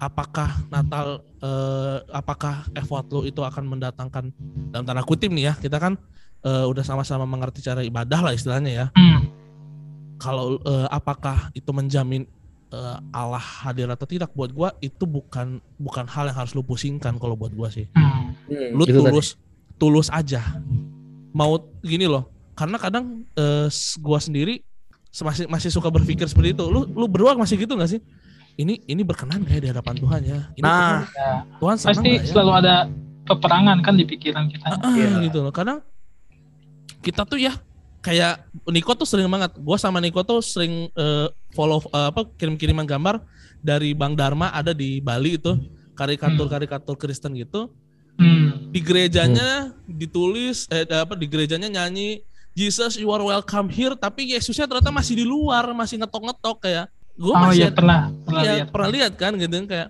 [0.03, 4.35] apakah Natal, eh, apakah effort lu itu akan mendatangkan
[4.75, 5.95] dalam tanda kutip nih ya, kita kan
[6.43, 8.87] eh, udah sama-sama mengerti cara ibadah lah istilahnya ya.
[8.97, 9.31] Hmm.
[10.17, 12.25] Kalau eh, apakah itu menjamin
[12.69, 17.17] eh, Allah hadir atau tidak buat gua itu bukan bukan hal yang harus lu pusingkan
[17.17, 17.87] kalau buat gua sih.
[17.93, 18.35] Hmm.
[18.73, 19.07] lu Itu tadi.
[19.07, 19.29] tulus
[19.77, 20.43] tulus aja.
[21.31, 24.64] Mau gini loh karena kadang eh, s- gua sendiri
[25.09, 26.64] se- masih masih suka berpikir seperti itu.
[26.64, 28.01] Lu lu berdua masih gitu nggak sih?
[28.57, 30.41] Ini ini berkenan gak ya di hadapan Tuhan ya?
[30.55, 32.23] Ini Nah, Tuhan, Ya, Tuhan senang pasti ya?
[32.25, 32.75] selalu ada
[33.23, 34.81] peperangan kan di pikiran kita.
[34.81, 35.29] Ah, Iya.
[35.29, 35.53] gitu loh.
[35.53, 35.85] Kadang
[37.03, 37.53] kita tuh ya
[38.01, 39.53] kayak Niko tuh sering banget.
[39.59, 43.25] Gua sama Niko tuh sering eh, follow eh, apa kirim-kiriman gambar
[43.65, 45.57] dari Bang Dharma ada di Bali itu
[45.97, 47.73] karikatur-karikatur Kristen gitu.
[48.17, 48.73] Hmm.
[48.73, 52.25] di gerejanya ditulis eh apa di gerejanya nyanyi
[52.57, 53.93] Jesus you are welcome here.
[53.93, 58.43] Tapi Yesusnya ternyata masih di luar masih ngetok-ngetok kayak gue Oh masih iya pernah pernah
[58.45, 58.69] iya, lihat.
[58.73, 59.89] pernah lihat kan gitu kayak.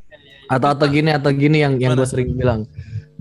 [0.51, 2.67] Atau atau gini atau gini yang yang gue sering bilang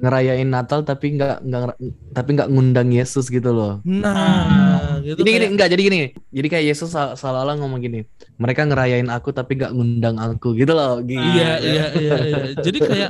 [0.01, 1.77] ngerayain Natal tapi nggak nggak
[2.11, 3.79] tapi nggak ngundang Yesus gitu loh.
[3.85, 5.99] nah gitu Jadi gini kayak, enggak jadi gini.
[6.33, 7.99] Jadi kayak Yesus sal- seolah-olah ngomong gini.
[8.41, 10.99] Mereka ngerayain aku tapi nggak ngundang aku gitu loh.
[11.05, 11.21] Gitu.
[11.21, 13.09] iya iya iya iya jadi kayak.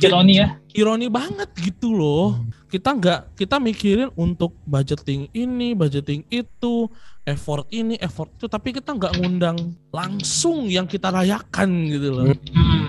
[0.00, 0.56] Ironi ya.
[0.72, 6.86] ironi banget gitu loh kita nggak kita mikirin untuk budgeting ini budgeting itu
[7.28, 12.32] effort ini effort itu tapi kita nggak ngundang langsung yang kita rayakan gitu loh.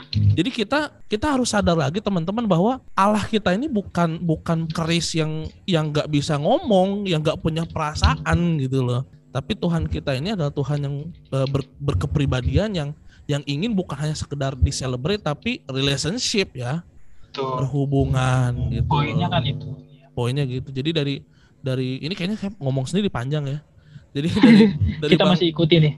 [0.09, 5.51] Jadi kita kita harus sadar lagi teman-teman bahwa Allah kita ini bukan bukan keris yang
[5.67, 9.03] yang nggak bisa ngomong, yang nggak punya perasaan gitu loh.
[9.29, 12.89] Tapi Tuhan kita ini adalah Tuhan yang eh, ber- berkepribadian yang
[13.29, 16.81] yang ingin bukan hanya sekedar di celebrate tapi relationship ya,
[17.29, 17.61] Betul.
[17.61, 18.89] berhubungan gitu.
[18.89, 19.69] Poinnya kan itu.
[20.17, 20.73] Poinnya gitu.
[20.73, 21.15] Jadi dari
[21.61, 23.59] dari ini kayaknya saya ngomong sendiri panjang ya.
[24.13, 24.63] Jadi dari
[25.01, 25.93] dari Kita Bang- masih ikuti nih.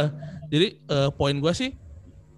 [0.52, 1.70] jadi eh, poin gue sih,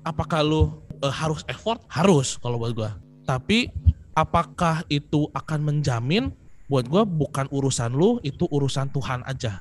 [0.05, 0.63] apakah lu
[1.01, 1.81] eh, harus effort?
[1.89, 2.91] Harus kalau buat gue.
[3.25, 3.73] Tapi
[4.13, 6.33] apakah itu akan menjamin?
[6.65, 9.61] Buat gue bukan urusan lu, itu urusan Tuhan aja.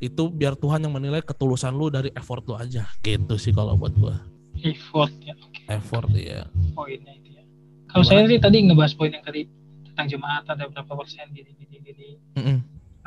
[0.00, 2.88] Itu biar Tuhan yang menilai ketulusan lu dari effort lu aja.
[3.04, 4.16] Gitu sih kalau buat gue.
[4.64, 5.36] Effort ya.
[5.36, 5.60] Oke.
[5.68, 6.48] Effort ya.
[6.72, 7.44] Poinnya itu ya.
[7.92, 9.44] Kalau saya sih tadi ngebahas poin yang tadi
[9.92, 12.08] tentang jemaat ada berapa persen gini gini gini.
[12.38, 12.58] Mm-mm.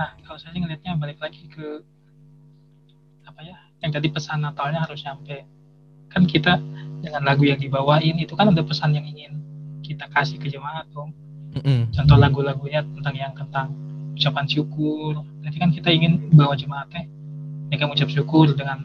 [0.01, 1.85] Nah, kalau saya sih ngelihatnya balik lagi ke
[3.21, 3.53] apa ya?
[3.85, 5.45] Yang tadi pesan Natalnya harus nyampe.
[6.09, 6.57] Kan kita
[7.05, 9.37] dengan lagu yang dibawain itu kan ada pesan yang ingin
[9.85, 11.13] kita kasih ke jemaat dong.
[11.53, 11.93] Mm-mm.
[11.93, 13.77] Contoh lagu-lagunya tentang yang tentang
[14.17, 15.21] ucapan syukur.
[15.45, 17.05] Jadi kan kita ingin bawa jemaatnya
[17.69, 18.81] mereka mengucap syukur dengan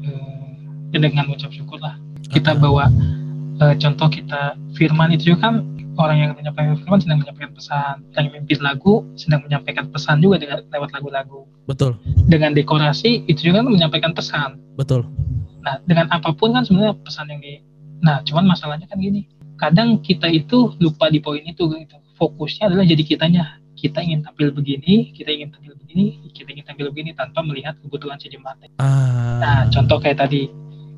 [0.00, 2.00] eh, dengan mengucap syukur lah.
[2.32, 2.88] Kita bawa
[3.60, 7.94] eh, contoh kita firman itu juga kan orang yang menyampaikan firman sedang menyampaikan pesan.
[8.14, 11.48] Yang memimpin lagu sedang menyampaikan pesan juga dengan lewat lagu-lagu.
[11.66, 14.58] Betul, Dengan dekorasi itu juga kan menyampaikan pesan.
[14.74, 15.06] betul.
[15.60, 17.60] Nah, dengan apa pun kan sebenarnya pesan yang di
[18.00, 19.28] Nah, cuman masalahnya kan gini.
[19.60, 21.96] Kadang kita itu lupa di poin itu gitu.
[22.16, 23.60] Fokusnya adalah jadi kitanya.
[23.76, 28.16] Kita ingin tampil begini, kita ingin tampil begini, kita ingin tampil begini tanpa melihat kebutuhan
[28.16, 28.72] si jemaatnya.
[28.80, 30.48] Nah, Ah, contoh kayak tadi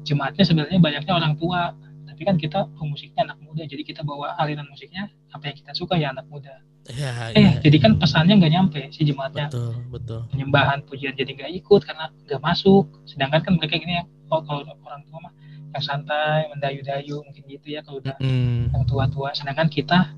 [0.03, 1.75] jemaatnya sebenarnya banyaknya orang tua,
[2.23, 5.99] tapi kan kita pemusiknya anak muda, jadi kita bawa aliran musiknya apa yang kita suka
[5.99, 6.55] ya anak muda.
[6.87, 7.59] ya, Eh, ya.
[7.59, 9.51] jadi kan pesannya nggak nyampe si jemaatnya.
[9.51, 10.21] betul, betul.
[10.31, 12.87] Penyembahan pujian jadi nggak ikut karena nggak masuk.
[13.11, 15.35] Sedangkan kan mereka gini ya, oh kalau orang tua mah
[15.75, 19.35] yang santai, mendayu-dayu mungkin gitu ya kalau udah Mm, yang tua-tua.
[19.35, 20.15] Sedangkan kita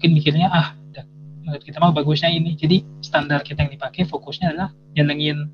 [0.00, 0.72] mungkin mikirnya ah
[1.44, 2.56] menurut kita mah bagusnya ini.
[2.56, 5.52] Jadi standar kita yang dipakai fokusnya adalah nyenengin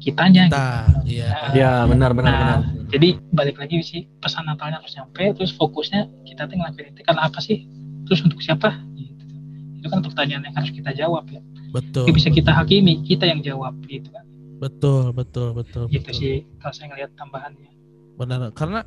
[0.00, 0.48] kitanya.
[0.48, 0.56] gitu.
[0.56, 1.28] Nah, iya.
[1.30, 2.88] Nah, Ya benar benar Nah, benar.
[2.90, 7.22] Jadi balik lagi sih pesan Natalnya harus nyampe, terus fokusnya kita tuh ngelakuin itu karena
[7.28, 7.68] apa sih?
[8.08, 8.74] Terus untuk siapa?
[8.98, 9.24] Gitu.
[9.78, 11.38] Itu kan pertanyaan yang harus kita jawab ya.
[11.70, 12.10] Betul.
[12.10, 14.26] Nggak bisa kita hakimi, kita yang jawab gitu kan.
[14.58, 15.86] Betul, betul, betul.
[15.86, 16.18] Gitu betul.
[16.18, 17.70] sih kalau saya ngeliat tambahannya.
[18.18, 18.84] Benar, karena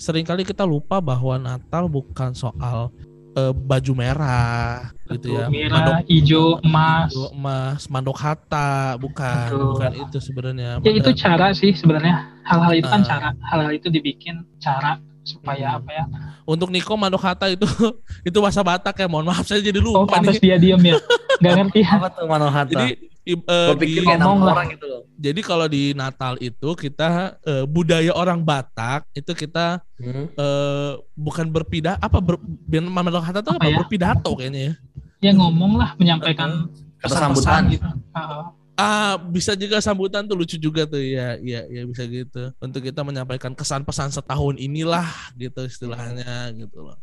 [0.00, 2.88] sering kali kita lupa bahwa Natal bukan soal
[3.30, 5.50] eh, baju merah gitu ya.
[5.50, 7.10] Merah, hijau, emas.
[7.10, 9.66] hijau, emas, mandok hata, bukan, Betul.
[9.74, 10.70] bukan itu sebenarnya.
[10.80, 12.30] Ya itu cara sih sebenarnya.
[12.46, 13.06] Hal-hal itu kan Ah.
[13.06, 13.28] cara.
[13.50, 15.78] Hal-hal itu dibikin cara supaya Hmm.
[15.78, 16.04] apa ya?
[16.42, 17.62] Untuk Niko mandok hata itu
[18.28, 19.06] itu bahasa Batak ya.
[19.06, 20.42] Mohon maaf saya jadi Oh, lupa pantas nih.
[20.42, 20.96] dia diem ya.
[21.38, 21.90] Gak ngerti ya.
[21.96, 22.68] Apa tuh Manohata?
[22.68, 22.86] Jadi
[23.22, 25.02] i- Gue di- ngomong orang gitu loh.
[25.14, 30.26] jadi kalau di Natal itu kita eh, budaya orang Batak itu kita Hmm.
[30.32, 32.40] eh, bukan berpidato apa ber,
[32.82, 33.76] mandok hata itu Apa apa, ya?
[33.78, 34.74] berpidato kayaknya ya.
[35.20, 37.62] Ya ngomong lah, menyampaikan pesan-pesan sambutan.
[37.68, 37.88] gitu.
[38.10, 42.48] Ah, Ah, bisa juga sambutan tuh lucu juga tuh ya, ya, ya bisa gitu.
[42.64, 45.04] Untuk kita menyampaikan kesan pesan setahun inilah
[45.36, 46.96] gitu istilahnya gitu loh.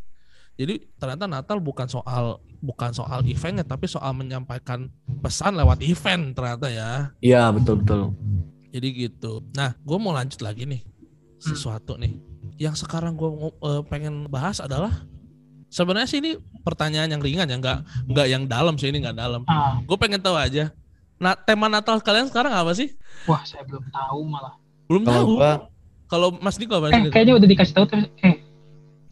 [0.58, 4.90] Jadi ternyata Natal bukan soal bukan soal eventnya tapi soal menyampaikan
[5.22, 7.14] pesan lewat event ternyata ya.
[7.22, 8.02] Iya betul betul.
[8.74, 9.46] Jadi gitu.
[9.54, 10.82] Nah, gue mau lanjut lagi nih
[11.38, 12.18] sesuatu nih.
[12.58, 13.30] Yang sekarang gue
[13.62, 15.06] uh, pengen bahas adalah
[15.70, 19.46] sebenarnya sih ini pertanyaan yang ringan ya, nggak nggak yang dalam sih ini nggak dalam.
[19.46, 20.74] Ah, Gue pengen tahu aja.
[21.18, 22.94] Nah, tema Natal kalian sekarang apa sih?
[23.26, 24.54] wah saya belum tahu malah.
[24.86, 25.30] Belum Kalau tahu.
[25.36, 25.52] gua
[26.08, 26.88] Kalau Mas Niko apa?
[26.90, 28.06] Eh kayaknya udah dikasih tahu terus.
[28.22, 28.40] Eh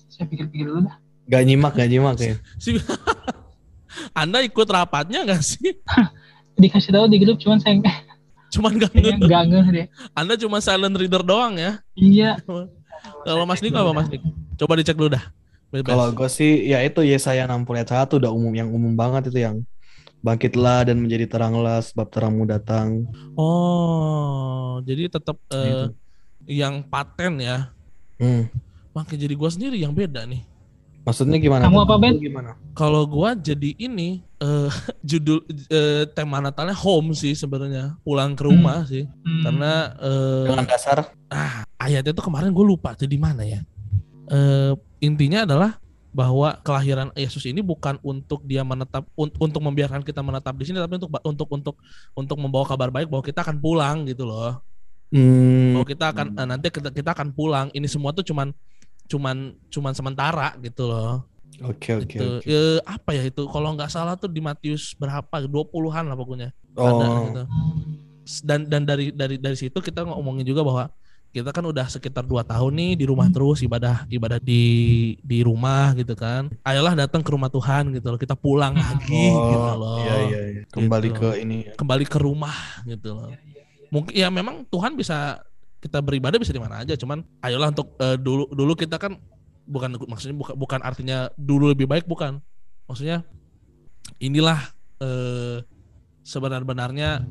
[0.08, 0.96] saya pikir-pikir dulu dah.
[1.26, 2.38] gak nyimak gak nyimak ya.
[2.56, 2.78] Si-
[4.14, 5.76] Anda ikut rapatnya nggak sih?
[6.62, 7.76] Dikasih tahu di grup cuman saya
[8.48, 9.86] Cuman gak kayaknya nge- nggak ngeh deh.
[10.14, 11.84] Anda cuma silent reader doang ya.
[11.94, 12.40] Iya.
[13.28, 14.32] Kalau Mas Niko apa Mas Niko?
[14.56, 15.26] Coba dicek dulu dah.
[15.76, 19.44] Kalau gue sih ya itu Yesaya 60 ayat 1 udah umum yang umum banget itu
[19.44, 19.60] yang
[20.26, 23.06] bangkitlah dan menjadi teranglah sebab terangmu datang.
[23.38, 25.86] Oh, jadi tetap eh, Gitu.
[26.66, 27.70] yang paten ya.
[28.18, 28.50] Hmm.
[28.98, 30.42] Makanya jadi gua sendiri yang beda nih.
[31.06, 31.70] Maksudnya gimana?
[31.70, 32.18] Kamu apa, Ben?
[32.18, 32.58] Gimana?
[32.74, 34.72] Kalau gua jadi ini eh
[35.10, 39.06] judul eh, tema Natalnya home sih sebenarnya, pulang ke rumah sih.
[39.06, 39.44] Hmm.
[39.46, 40.98] Karena eh, Dengan dasar
[41.78, 43.62] ayatnya tuh kemarin gue lupa tuh di mana ya.
[44.34, 44.74] Eh
[45.06, 45.78] intinya adalah
[46.16, 50.80] bahwa kelahiran Yesus ini bukan untuk dia menetap un- untuk membiarkan kita menetap di sini
[50.80, 51.76] tapi untuk untuk untuk
[52.16, 54.64] untuk membawa kabar baik bahwa kita akan pulang gitu loh.
[55.12, 57.68] hmm, Bahwa kita akan eh, nanti kita, kita akan pulang.
[57.76, 58.56] Ini semua tuh cuman
[59.12, 61.28] cuman cuman sementara gitu loh.
[61.62, 62.08] Oke oke.
[62.08, 62.24] Gitu.
[62.40, 62.48] oke.
[62.48, 63.44] Eh, apa ya itu?
[63.52, 65.44] Kalau nggak salah tuh di Matius berapa?
[65.44, 66.50] 20-an lah pokoknya.
[66.74, 67.22] Ada Oh.
[67.28, 67.44] gitu.
[68.42, 70.88] Dan dan dari dari dari situ kita ngomongin juga bahwa
[71.36, 74.64] kita kan udah sekitar dua tahun nih di rumah terus ibadah ibadah di
[75.20, 76.48] di rumah gitu kan.
[76.64, 78.16] Ayolah datang ke rumah Tuhan gitu loh.
[78.16, 80.00] Kita pulang lagi gitu loh.
[80.00, 80.62] Iya iya iya.
[80.72, 81.20] Kembali Gitu.
[81.20, 81.74] ke ini ya.
[81.76, 82.56] Kembali ke rumah
[82.88, 83.36] gitu loh.
[83.92, 85.44] Mungkin ya memang Tuhan bisa
[85.84, 86.96] kita beribadah bisa di mana aja.
[86.96, 89.20] Cuman ayolah untuk eh, dulu dulu kita kan
[89.68, 92.40] bukan maksudnya bukan bukan artinya dulu lebih baik bukan.
[92.88, 93.28] Maksudnya
[94.24, 94.72] inilah
[95.04, 95.60] eh
[96.24, 97.28] sebenar-benarnya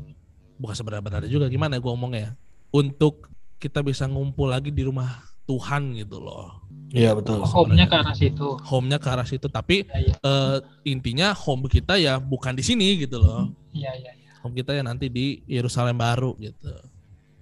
[0.61, 2.31] bukan sebenar-benarnya juga gimana gue ngomongnya ya.
[2.69, 5.09] Untuk kita bisa ngumpul lagi di rumah
[5.45, 6.65] Tuhan gitu loh.
[6.95, 7.43] Iya betul.
[7.43, 8.49] home-nya ke arah situ.
[8.71, 10.15] Home-nya ke arah situ tapi Iya, iya.
[10.23, 13.51] eh, intinya home kita ya bukan di sini gitu loh.
[13.75, 14.31] Iya, iya, iya.
[14.41, 16.71] Home kita ya nanti di Yerusalem baru gitu.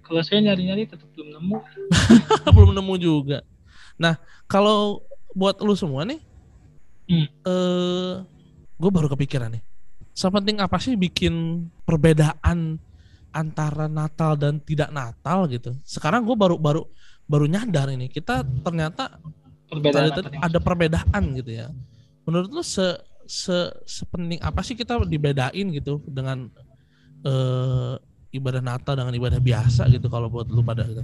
[0.03, 1.57] Kalau saya nyari-nyari tetap belum nemu.
[2.55, 3.39] belum nemu juga.
[3.95, 4.17] Nah,
[4.49, 6.19] kalau buat lu semua nih,
[7.03, 7.27] Hmm.
[7.27, 8.13] eh,
[8.79, 9.63] gue baru kepikiran nih.
[10.15, 12.79] Sepenting apa sih bikin perbedaan
[13.33, 15.73] antara Natal dan tidak Natal gitu?
[15.83, 16.85] Sekarang gue baru baru
[17.25, 19.17] baru nyadar ini kita ternyata
[19.67, 20.37] Perbedaan nih?
[20.37, 21.67] ada perbedaan gitu ya.
[22.23, 22.93] Menurut lu se
[23.25, 26.45] se sepenting apa sih kita dibedain gitu dengan
[27.23, 27.93] eh,
[28.31, 31.01] ibadah Natal dengan ibadah biasa gitu kalau buat lu pada gitu.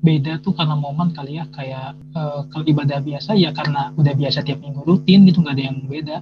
[0.00, 4.40] beda tuh karena momen kali ya kayak eh, kalau ibadah biasa ya karena udah biasa
[4.40, 6.18] tiap minggu rutin gitu nggak ada yang beda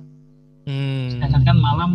[0.68, 1.08] Hmm.
[1.08, 1.90] sedangkan kan malam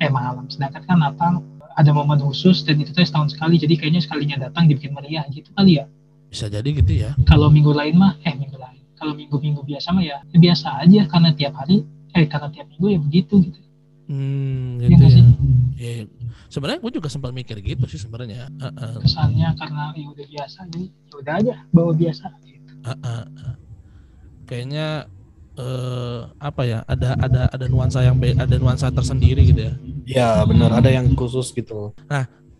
[0.00, 1.44] eh malam sedangkan kan Natal
[1.74, 5.50] ada momen khusus dan itu tuh setahun sekali jadi kayaknya sekalinya datang dibikin meriah gitu
[5.52, 5.86] kali ya
[6.30, 7.10] Bisa jadi gitu ya.
[7.24, 11.00] kalau minggu lain mah eh minggu lain kalau minggu-minggu biasa mah ya, ya biasa aja
[11.06, 11.82] karena tiap hari
[12.14, 13.58] eh karena tiap minggu ya begitu gitu
[14.04, 15.12] Hmm, Iya gitu ya.
[15.16, 15.24] sih?
[15.80, 16.04] Ya, ya.
[16.52, 18.52] Sebenarnya gue juga sempat mikir gitu sih sebenarnya.
[18.52, 22.68] Heeh, kesannya karena ya udah biasa jadi ya udah aja bawa biasa gitu.
[22.84, 23.54] heeh, heeh.
[24.44, 24.86] Kayaknya
[25.54, 26.78] eh apa ya?
[26.84, 29.74] Ada ada ada nuansa yang be- ada nuansa tersendiri gitu ya.
[30.04, 31.94] Iya benar ada yang khusus gitu.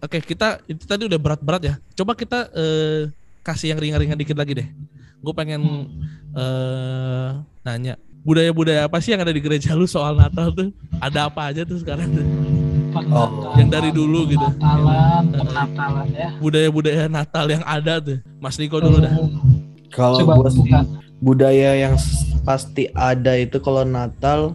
[0.04, 1.74] Oke, kita itu tadi udah berat-berat ya.
[1.96, 3.08] Coba kita eh,
[3.40, 4.68] kasih yang ringan-ringan dikit lagi deh.
[5.24, 5.88] Gue pengen
[6.36, 7.30] eh
[7.64, 10.68] nanya budaya-budaya apa sih yang ada di gereja lu soal Natal tuh?
[11.00, 12.26] Ada apa aja tuh sekarang tuh?
[12.94, 14.46] Pernatalan, yang dari dulu gitu.
[14.54, 16.28] Pernatalan, pernatalan ya.
[16.38, 18.18] Budaya-budaya Natal yang ada tuh.
[18.38, 19.12] Mas Niko dulu dah.
[19.90, 20.24] Kalau sih
[20.60, 20.80] buka.
[21.24, 21.96] Budaya yang
[22.44, 24.52] pasti ada itu kalau Natal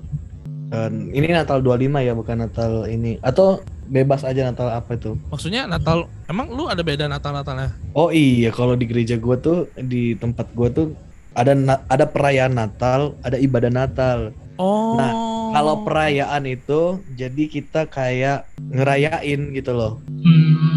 [0.70, 5.18] eh, ini Natal 25 ya bukan Natal ini atau bebas aja Natal apa itu?
[5.34, 7.74] Maksudnya Natal emang lu ada beda Natal-Natalnya?
[7.98, 10.94] Oh iya kalau di gereja gua tuh di tempat gua tuh
[11.34, 11.58] ada
[11.90, 14.30] ada perayaan Natal, ada ibadah Natal.
[14.62, 14.94] Oh.
[14.94, 15.12] Nah,
[15.50, 19.98] Kalau perayaan itu jadi kita kayak ngerayain gitu loh.
[20.06, 20.69] Hmm,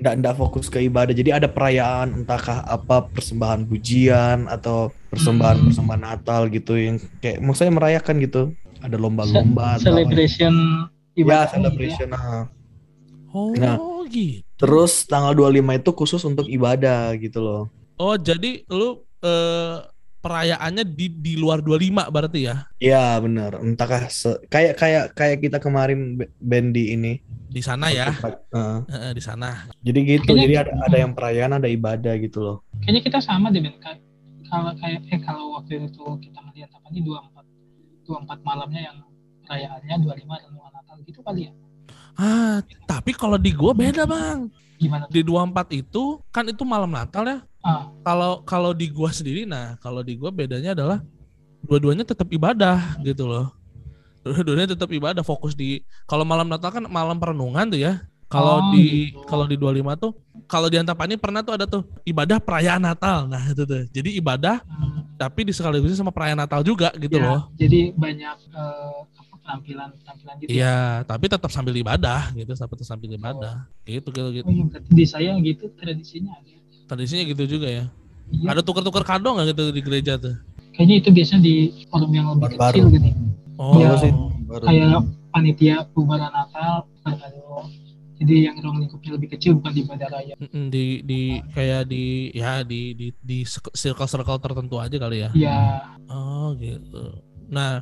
[0.00, 1.12] Nggak, nggak fokus ke ibadah.
[1.12, 7.76] Jadi ada perayaan entahkah apa persembahan pujian atau persembahan persembahan Natal gitu yang kayak maksudnya
[7.76, 8.42] merayakan gitu.
[8.80, 9.76] Ada lomba-lomba.
[9.76, 9.84] apa.
[9.84, 10.54] celebration
[11.12, 12.08] Ya, ibadah gitu celebration.
[12.08, 12.48] nah.
[13.28, 13.76] oh, Nah.
[14.08, 14.42] gitu.
[14.56, 17.62] Terus tanggal 25 itu khusus untuk ibadah gitu loh.
[17.94, 19.76] Oh, jadi lu eh,
[20.18, 22.64] perayaannya di di luar 25 berarti ya?
[22.76, 23.56] Iya bener.
[23.56, 27.12] Entahkah se- kayak kayak kayak kita kemarin be- band di ini
[27.50, 28.14] di sana ya.
[28.14, 28.76] Heeh.
[28.86, 29.66] Heeh, di sana.
[29.80, 33.50] jadi gitu Kayaknya- jadi ada ada yang perayaan ada ibadah gitu loh Kayaknya kita sama
[33.50, 33.74] deh Ben.
[33.76, 33.98] Ka-
[34.46, 37.46] Kalau kayak eh kalau waktu itu kita ngeliat apa nih 24
[38.02, 38.96] 24 malamnya yang
[39.40, 41.52] perayaannya 25 renungan Natal gitu kali ya.
[42.16, 44.50] Ah, tapi kalau di gua beda, Bang.
[44.76, 45.06] Gimana?
[45.06, 47.38] Di 24 itu kan itu malam Natal ya.
[47.60, 47.94] Ah.
[48.02, 50.98] Kalau kalau di gua sendiri nah, kalau di gua bedanya adalah
[51.62, 53.54] dua-duanya tetap ibadah gitu loh.
[54.26, 58.04] Dua-duanya tetap ibadah fokus di kalau malam Natal kan malam perenungan tuh ya.
[58.30, 59.26] Kalau Oh, di gitu.
[59.26, 60.14] kalau di 25 tuh
[60.46, 63.26] kalau di Antapani pernah tuh ada tuh ibadah perayaan Natal.
[63.26, 63.90] Nah, itu tuh.
[63.90, 67.40] Jadi ibadah Hmm, tapi di sekaligus sama perayaan Natal juga gitu ya, loh.
[67.58, 70.48] Jadi banyak eh, apa penampilan penampilan gitu.
[70.48, 70.54] ya.
[70.54, 70.76] Iya,
[71.10, 73.66] tapi tetap sambil ibadah gitu, tetap sambil ibadah.
[73.82, 74.46] Gitu gitu gitu.
[74.46, 76.54] Oh, iya, di saya gitu tradisinya ada.
[76.86, 77.84] Tradisinya gitu juga ya.
[78.30, 78.46] Iya.
[78.54, 80.38] Ada tuker-tuker kado nggak gitu di gereja tuh?
[80.70, 81.54] Kayaknya itu biasanya di
[81.90, 82.78] forum yang lebih Baru.
[82.78, 83.10] kecil gini.
[83.60, 83.92] Oh, Iya.
[84.00, 84.12] sih
[84.48, 85.00] baru Kayak
[85.30, 87.68] panitia bubaran Natal, kado.
[88.20, 90.34] Jadi yang ruang lingkupnya lebih kecil bukan di ibadah raya.
[90.36, 91.20] Mm-mm, di di
[91.52, 95.30] kayak di ya di di di circle circle tertentu aja kali ya.
[95.32, 95.60] Iya.
[96.08, 97.20] Oh gitu.
[97.48, 97.80] Nah,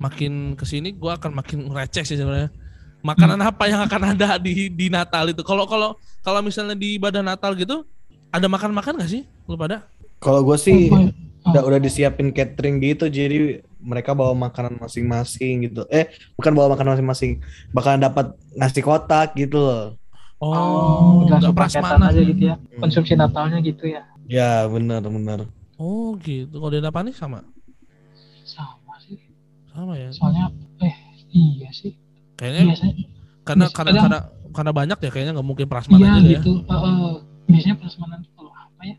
[0.00, 2.48] makin ke sini gue akan makin receh sih sebenarnya.
[3.02, 5.44] Makanan apa yang akan ada di di Natal itu?
[5.44, 7.84] Kalau kalau kalau misalnya di ibadah Natal gitu,
[8.32, 9.24] ada makan-makan gak sih?
[9.48, 9.88] Lu pada?
[10.22, 10.86] kalau gue sih
[11.42, 16.72] Oh, udah udah disiapin catering gitu jadi mereka bawa makanan masing-masing gitu eh bukan bawa
[16.72, 19.98] makanan masing-masing bakalan dapat nasi kotak gitu loh
[20.38, 22.58] Oh, nggak langsung paketan aja gitu ya.
[22.58, 22.82] Hmm.
[22.82, 24.02] Konsumsi Natalnya gitu ya.
[24.26, 25.46] ya benar benar
[25.78, 26.50] Oh gitu.
[26.52, 27.46] Kalau di apa nih sama?
[28.42, 29.22] Sama sih.
[29.70, 30.10] Sama ya.
[30.10, 30.50] Soalnya
[30.82, 30.94] eh
[31.30, 31.94] iya sih.
[32.34, 32.94] Kayaknya Biasanya
[33.46, 34.18] karena karena kadang- karena
[34.50, 36.30] karena banyak ya kayaknya nggak mungkin prasmanan iya juga ya.
[36.34, 36.52] gitu.
[36.58, 37.12] Eh, eh,
[37.46, 38.96] biasanya prasmanan tuh kalau apa ya?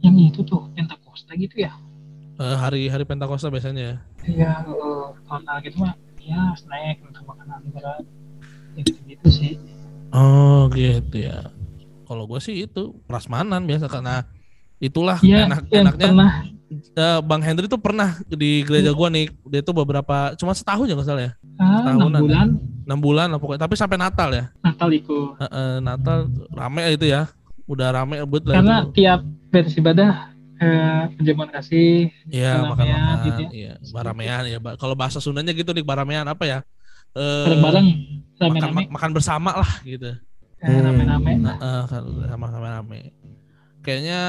[0.00, 1.76] Yang itu tuh Pentakosta gitu ya.
[2.42, 3.96] Eh, hari hari Pentakosta biasanya ya.
[4.26, 8.02] Iya, kalau Natal gitu mah ya snack untuk makanan berat.
[8.74, 9.52] Gitu gitu sih.
[10.10, 11.54] Oh gitu ya.
[12.02, 14.26] Kalau gue sih itu prasmanan biasa karena
[14.82, 16.32] itulah Iya, enak yang enaknya pernah
[16.98, 19.30] eh, Bang Hendry tuh pernah di gereja gua nih.
[19.46, 21.32] Dia tuh beberapa cuma setahun ya nggak salah ya.
[21.62, 22.20] ah, enam Tahunan.
[22.26, 22.46] bulan
[22.82, 23.62] enam bulan lah pokoknya.
[23.62, 24.44] Tapi sampai Natal ya.
[24.66, 25.38] Natal ikut.
[25.38, 27.30] Eh, eh, Natal rame itu ya.
[27.70, 28.98] Udah rame but lah Karena itu.
[28.98, 29.20] tiap
[29.54, 30.31] beres ibadah
[30.62, 33.26] eh, penjamuan kasih Iya baramean makan makan.
[33.26, 33.50] gitu ya.
[33.50, 34.58] Iya baramean ya.
[34.78, 36.58] Kalau bahasa Sundanya gitu nih baramean apa ya?
[37.12, 40.14] Eh, bareng-bareng makan, rame-rame mak- makan bersama lah gitu.
[40.62, 41.32] eh, rame-rame.
[41.36, 41.82] Nah, eh,
[42.30, 43.10] sama rame.
[43.82, 44.20] Kayaknya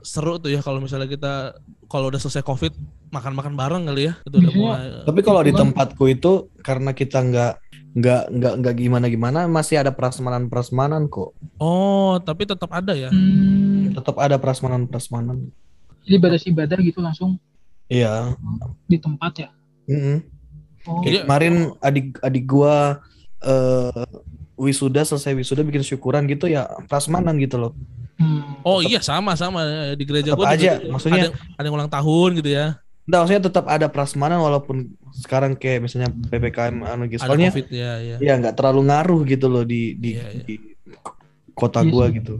[0.00, 1.58] seru tuh ya kalau misalnya kita
[1.90, 2.70] kalau udah selesai covid
[3.10, 7.18] makan-makan bareng kali ya itu udah Biasanya- mulai tapi kalau di tempatku itu karena kita
[7.22, 7.52] nggak
[7.96, 11.32] nggak nggak nggak gimana gimana masih ada prasmanan prasmanan kok.
[11.56, 13.08] Oh tapi tetap ada ya?
[13.08, 15.48] Hmm, tetap ada prasmanan prasmanan
[16.06, 17.34] jadi beres ibadah gitu langsung?
[17.90, 18.38] Iya.
[18.86, 19.48] Di tempat ya.
[19.90, 20.18] Mm-mm.
[20.86, 23.02] Oh, Jadi- kemarin adik adik gua
[23.42, 24.06] eh
[24.56, 27.74] wisuda selesai wisuda bikin syukuran gitu ya prasmanan gitu loh.
[28.16, 28.56] Hmm.
[28.64, 29.92] oh iya sama sama.
[29.98, 30.88] Di gereja tetap gua juga aja gitu.
[30.94, 32.66] maksudnya ada, ada yang ulang tahun gitu ya
[33.06, 34.76] Nggak, maksudnya tetap ada prasmanan walaupun
[35.14, 39.20] sekarang kayak misalnya ppkm anu gitu ada soalnya covid ya ya ya nggak terlalu ngaruh
[39.24, 40.42] gitu loh di di, Iya, iya.
[40.42, 40.54] di
[41.54, 42.14] kota Iya gua sih.
[42.18, 42.34] gitu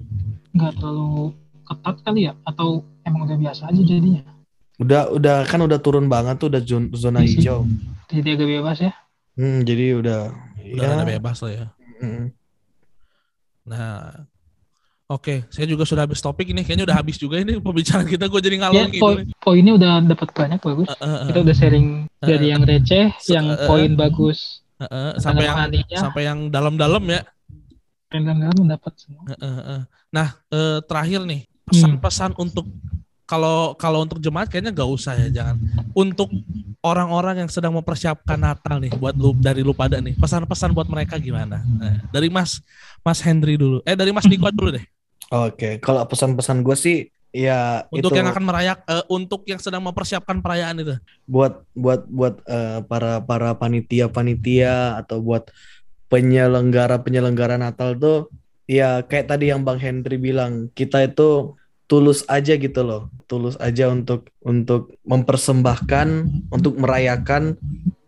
[0.52, 2.68] nggak terlalu ketat kali ya atau
[3.02, 4.22] emang udah biasa aja jadinya.
[4.76, 7.38] udah udah kan udah turun banget tuh udah zon- zona Iya sih.
[7.40, 7.60] hijau
[8.06, 8.92] Jadi agak bebas ya.
[9.38, 10.20] Hmm, jadi udah
[10.66, 11.66] udah ya, bebas lah ya
[12.02, 12.24] mm,
[13.66, 14.26] nah
[15.06, 16.66] Oke, saya juga sudah habis topik ini.
[16.66, 18.26] Kayaknya udah habis juga ini pembicaraan kita.
[18.26, 19.02] Gue jadi Ya, ngalor gitu.
[19.06, 20.86] poin poinnya udah dapat banyak bagus.
[20.90, 21.86] Eh, eh, Kita udah sharing
[22.18, 26.38] dari Eh, yang receh, se- yang poin bagus, eh, eh, sampai yang rohaninya, sampai yang
[26.50, 27.22] dalam-dalam ya.
[28.06, 29.22] dan dalam dapat semua.
[29.30, 29.82] Eh, eh, eh.
[30.10, 31.66] Nah, eh, terakhir nih Hmm.
[31.70, 32.66] pesan-pesan untuk
[33.26, 35.58] kalau kalau untuk jemaat kayaknya gak usah ya, jangan.
[35.90, 36.30] Untuk
[36.82, 41.14] orang-orang yang sedang mempersiapkan Natal nih, buat lu dari lu pada nih, pesan-pesan buat mereka
[41.18, 41.62] gimana?
[41.62, 42.58] Eh, dari Mas
[43.06, 43.82] Mas Hendry dulu.
[43.86, 44.86] Eh dari Mas Niko dulu deh.
[45.32, 46.98] Oke, kalau pesan-pesan gue sih
[47.34, 50.94] ya Untuk itu yang akan merayak, eh, untuk yang sedang mempersiapkan perayaan itu.
[51.26, 55.50] buat buat buat eh, para para panitia-panitia atau buat
[56.06, 58.30] penyelenggara-penyelenggara Natal tuh
[58.70, 61.54] ya kayak tadi yang Bang Hendry bilang, kita itu
[61.86, 63.10] tulus aja gitu loh.
[63.26, 66.08] Tulus aja untuk untuk mempersembahkan,
[66.50, 67.58] untuk merayakan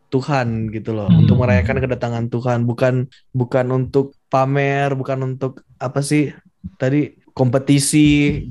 [0.09, 1.27] Tuhan gitu loh, Hmm.
[1.27, 2.95] untuk merayakan kedatangan Tuhan, bukan
[3.35, 6.33] bukan untuk pamer, bukan untuk apa sih
[6.77, 8.07] tadi kompetisi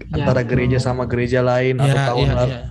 [0.07, 2.63] Ya, antara gereja sama gereja lain atau Iya, tahun iya, lalu iya.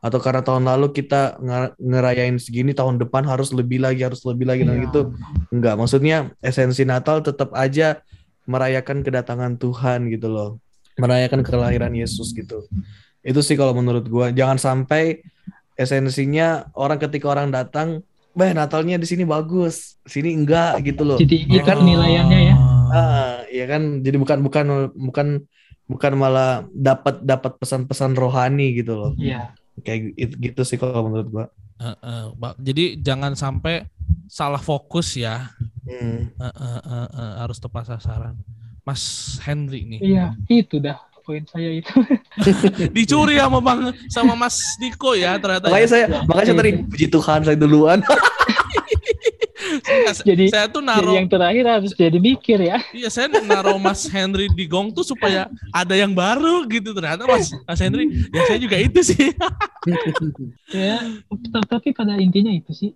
[0.00, 1.36] atau karena tahun lalu kita
[1.76, 4.84] ngerayain segini tahun depan harus lebih lagi harus lebih lagi dan Iya.
[4.90, 5.00] gitu
[5.48, 8.00] enggak maksudnya esensi Natal tetap aja
[8.44, 10.50] merayakan kedatangan Tuhan gitu loh
[10.96, 12.66] merayakan kelahiran Yesus gitu
[13.20, 15.20] itu sih kalau menurut gua jangan sampai
[15.76, 21.18] esensinya orang ketika orang datang bah Natalnya di sini bagus, sini enggak gitu loh.
[21.18, 21.82] Jadi Ya kan?
[21.82, 22.54] penilaiannya ya.
[22.88, 25.28] Ah, ya kan jadi bukan bukan bukan
[25.90, 29.12] bukan malah dapat dapat pesan-pesan rohani gitu loh.
[29.18, 29.52] Iya.
[29.82, 31.46] Kayak gitu, gitu sih kalau menurut gua.
[31.80, 33.90] Eh, Ba- jadi jangan sampai
[34.30, 35.50] salah fokus ya.
[35.82, 36.30] Hmm.
[36.30, 38.38] Eh, eh, eh, eh, harus tepat sasaran.
[38.86, 40.00] Mas Henry nih.
[40.00, 41.94] Iya, itu dah poin saya itu.
[42.96, 45.68] Dicuri sama Bang sama Mas Diko ya ternyata.
[45.68, 45.90] Makanya ya.
[45.90, 47.98] saya makanya saya tadi puji Tuhan saya duluan.
[49.82, 52.78] Saya- Jadi- saya tuh Jadi naruh yang terakhir harus jadi mikir ya.
[52.92, 57.50] Iya saya naruh Mas Henry di gong tuh supaya ada yang baru gitu ternyata Mas
[57.64, 59.30] Mas Henry ya saya juga itu sih.
[60.70, 61.00] Ya,
[61.66, 62.90] tapi pada intinya itu sih.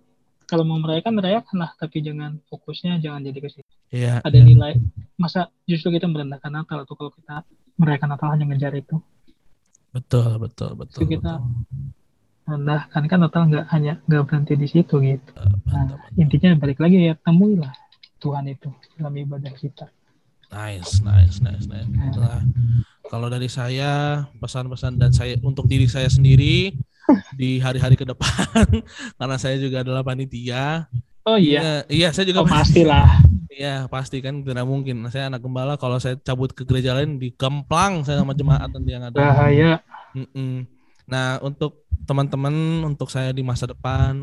[0.45, 3.71] Kalau mau merayakan merayakan lah, tapi jangan fokusnya jangan jadi ke situ.
[3.89, 4.21] Iya.
[4.21, 4.77] Ada nilai.
[5.17, 7.41] Masa justru kita merendahkan Natal tuh kalau kita
[7.75, 9.01] merayakan Natal hanya ngejar itu.
[9.89, 11.01] Betul betul betul.
[11.01, 12.04] Itu kita- betul.
[12.45, 15.31] Rendahkan kan Natal nggak hanya nggak berhenti di situ gitu.
[15.65, 17.73] Mantap, Nah, intinya balik lagi ya temuilah
[18.21, 19.89] Tuhan itu dalam ibadah kita.
[20.53, 21.89] Nice, nice, nice, nice.
[22.15, 22.45] Nah,
[23.09, 26.77] kalau dari saya pesan-pesan dan saya untuk diri saya sendiri
[27.39, 28.65] di hari-hari ke depan
[29.17, 30.85] karena saya juga adalah panitia.
[31.25, 33.25] Oh iya, Iya, iya saya juga oh pastilah.
[33.49, 35.01] Iya pasti kan tidak mungkin.
[35.09, 39.01] Saya anak gembala kalau saya cabut ke gereja lain dikemplang saya sama jemaat nanti yang
[39.09, 39.17] ada.
[39.17, 39.81] Bahaya.
[40.13, 40.74] Mm-mm.
[41.05, 42.53] Nah untuk teman-teman
[42.85, 44.21] untuk saya di masa depan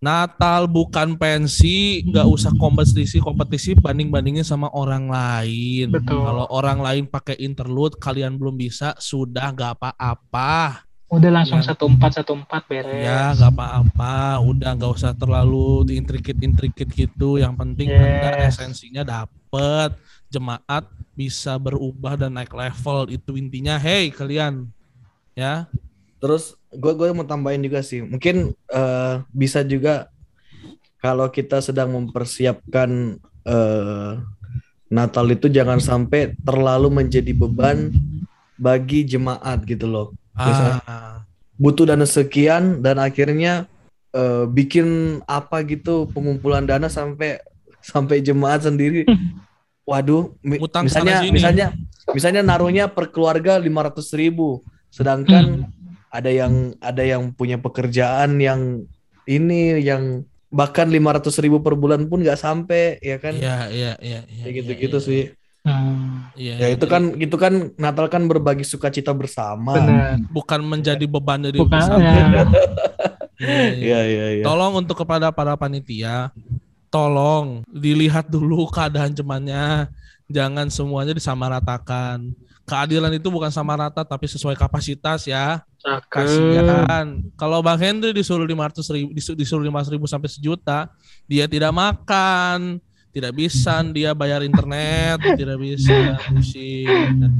[0.00, 5.92] Natal bukan pensi, nggak usah kompetisi kompetisi banding bandingin sama orang lain.
[5.92, 6.24] Betul.
[6.24, 10.88] Kalau orang lain pakai interlude, kalian belum bisa, sudah nggak apa-apa.
[11.12, 11.68] Udah langsung Ya.
[11.68, 12.96] satu empat satu empat beres.
[13.04, 17.36] Ya nggak apa-apa, udah nggak usah terlalu diintrikit-intrikit gitu.
[17.36, 18.56] Yang penting anda Yes.
[18.56, 20.00] esensinya dapet,
[20.32, 23.76] jemaat bisa berubah dan naik level itu intinya.
[23.76, 24.64] Hey kalian,
[25.36, 25.68] ya
[26.20, 30.12] Terus gue gue mau tambahin juga sih, mungkin eh, bisa juga
[31.00, 33.16] kalau kita sedang mempersiapkan
[33.48, 34.12] eh,
[34.90, 37.94] Natal itu jangan sampai terlalu menjadi beban
[38.54, 40.06] bagi jemaat gitu loh.
[40.36, 40.82] Bisa.
[40.84, 41.16] ah,
[41.56, 43.64] Butuh dana sekian dan akhirnya
[44.12, 47.40] eh, bikin apa gitu pengumpulan dana sampai
[47.80, 49.08] sampai jemaat sendiri.
[49.88, 51.66] Waduh, mi- Utang misalnya misalnya
[52.12, 54.60] misalnya naruhnya per keluarga 500 ribu,
[54.92, 55.66] sedangkan
[56.10, 58.84] ada yang ada yang punya pekerjaan yang
[59.24, 64.20] ini yang bahkan 500 ribu per bulan pun nggak sampai ya kan Iya iya iya.
[64.26, 65.06] iya, kayak iya, gitu-gitu iya.
[65.06, 65.22] sih
[65.60, 70.16] Hmm, Iya, ya itu jadi kan itu kan Natal kan berbagi sukacita bersama benar.
[70.32, 72.00] bukan menjadi beban dari Bukan ya.
[72.00, 72.44] Iya, iya.
[73.76, 76.32] Iya iya iya Tolong untuk kepada para panitia,
[76.88, 79.88] tolong dilihat dulu keadaan temannya,
[80.28, 82.32] jangan semuanya disamaratakan.
[82.64, 85.60] Keadilan itu bukan sama rata tapi sesuai kapasitas ya.
[85.82, 87.24] Kasihan.
[87.34, 90.92] Kalau Bang Henry disuruh 500 ribu, disu- disuruh 500 ribu sampai sejuta,
[91.24, 92.76] dia tidak makan,
[93.10, 97.32] tidak bisa dia bayar internet, tidak bisa pusing.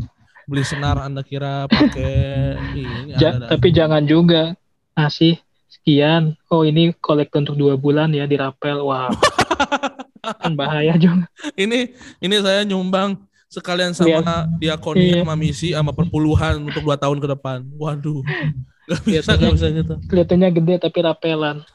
[0.49, 2.17] Beli senar Anda kira pakai
[2.75, 4.57] ini Ja- ada- tapi jangan juga
[4.97, 5.39] ngasih
[5.71, 6.35] sekian.
[6.49, 8.83] Oh ini kolektor untuk dua bulan ya dirapel.
[8.83, 9.13] Wah,
[10.43, 11.29] kan bahaya juga.
[11.55, 13.15] ini ini saya nyumbang
[13.51, 15.23] sekalian sama diakonia Iya.
[15.27, 17.67] sama misi sama perpuluhan untuk dua tahun ke depan.
[17.75, 18.23] Waduh.
[18.91, 19.95] Gak bisa, gak bisa gitu.
[20.11, 21.63] Kelihatannya gede tapi rapelan.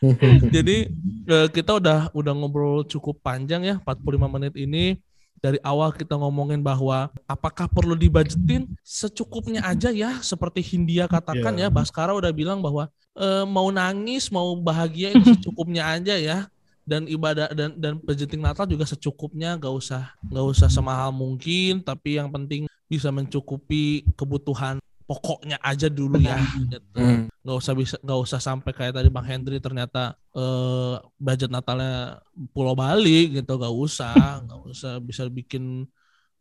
[0.54, 0.86] Jadi
[1.26, 4.96] eh, kita udah udah ngobrol cukup panjang ya 45 menit ini.
[5.38, 11.70] Dari awal kita ngomongin bahwa apakah perlu dibajetin secukupnya aja ya seperti Hindia katakan ya
[11.70, 11.74] Iya.
[11.74, 16.50] Baskara udah bilang bahwa eh, mau nangis mau bahagia itu secukupnya aja ya
[16.88, 19.60] dan ibadah dan dan budgeting Natal juga secukupnya.
[19.60, 21.84] Gak usah nggak usah semahal mungkin.
[21.84, 26.40] Tapi yang penting bisa mencukupi kebutuhan pokoknya aja dulu ya.
[26.56, 26.96] Gitu.
[26.96, 27.28] Hmm.
[27.44, 32.24] nggak usah bisa nggak usah sampai kayak tadi bang Hendry ternyata eh, budget Natalnya
[32.56, 33.52] Pulau Bali gitu.
[33.60, 35.84] Nggak usah nggak usah bisa bikin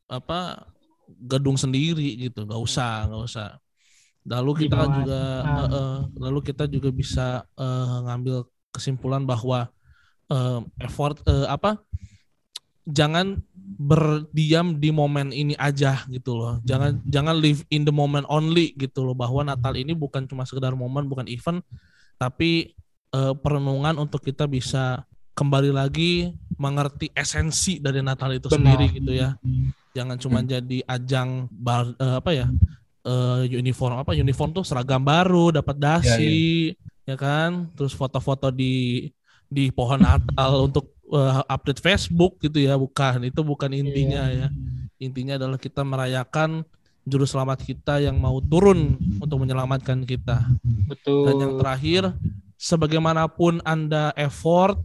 [0.07, 0.63] apa
[1.27, 2.47] gedung sendiri gitu.
[2.47, 3.47] Nggak usah nggak usah.
[4.27, 9.71] Lalu kita juga eh, eh, lalu kita juga bisa eh, ngambil kesimpulan bahwa
[10.31, 11.81] eh, effort eh, apa
[12.87, 13.39] jangan
[13.77, 16.63] berdiam di momen ini aja gitu loh.
[16.63, 20.71] Jangan jangan live in the moment only gitu loh bahwa Natal ini bukan cuma sekedar
[20.71, 21.59] momen, bukan event,
[22.15, 22.71] tapi
[23.11, 25.03] eh, perenungan untuk kita bisa
[25.35, 28.55] kembali lagi mengerti esensi dari Natal itu Benar.
[28.55, 29.35] sendiri gitu ya.
[29.93, 32.47] Jangan cuma jadi ajang bar, eh, apa ya?
[33.07, 36.75] eh, uniform apa uniform tuh seragam baru, dapat dasi,
[37.07, 37.71] ya kan?
[37.73, 39.07] Terus foto-foto di
[39.47, 43.23] di pohon Natal untuk eh, update Facebook gitu ya, bukan.
[43.27, 44.47] Itu bukan intinya ya.
[44.97, 46.65] Intinya adalah kita merayakan
[47.07, 50.43] juru selamat kita yang mau turun untuk menyelamatkan kita.
[50.91, 51.31] Betul.
[51.31, 52.03] Dan yang terakhir,
[52.59, 54.81] sebagaimanapun Anda effort,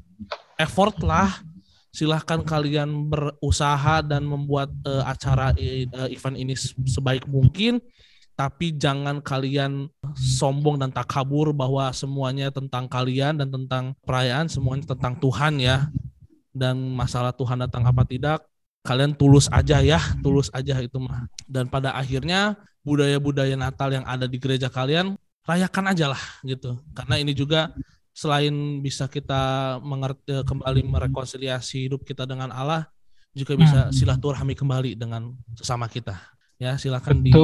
[0.61, 1.43] effort lah
[1.93, 6.57] silahkan kalian berusaha dan membuat uh, acara uh, event ini
[6.89, 7.85] sebaik mungkin
[8.33, 15.15] tapi jangan kalian sombong dan takabur bahwa semuanya tentang kalian dan tentang perayaan semuanya tentang
[15.21, 15.89] Tuhan ya.
[16.53, 18.45] Dan masalah Tuhan datang apa tidak
[18.85, 21.29] kalian tulus aja ya tulus aja itu mah.
[21.49, 26.77] Dan pada akhirnya budaya-budaya Natal yang ada di gereja kalian rayakan aja lah gitu.
[26.93, 27.73] Karena ini juga
[28.13, 28.53] selain
[28.85, 32.85] bisa kita mengerti eh, kembali merekonsiliasi hidup kita dengan Allah
[33.33, 33.97] juga bisa hmm.
[33.97, 36.21] silaturahmi kembali dengan sesama kita
[36.63, 37.35] ya silakan di,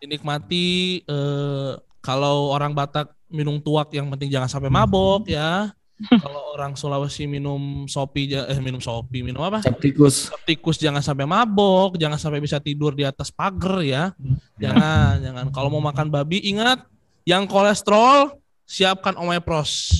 [0.00, 0.68] dinikmati
[1.04, 5.68] eh, kalau orang Batak minum tuak yang penting jangan sampai mabok ya.
[5.98, 9.66] Kalau orang Sulawesi minum sopi eh minum sopi minum apa?
[9.66, 10.30] Septikus.
[10.30, 14.14] Septikus jangan sampai mabok jangan sampai bisa tidur di atas pagar ya.
[14.56, 15.44] Jangan jangan.
[15.50, 16.86] Kalau mau makan babi ingat
[17.26, 19.92] yang kolesterol siapkan omepros.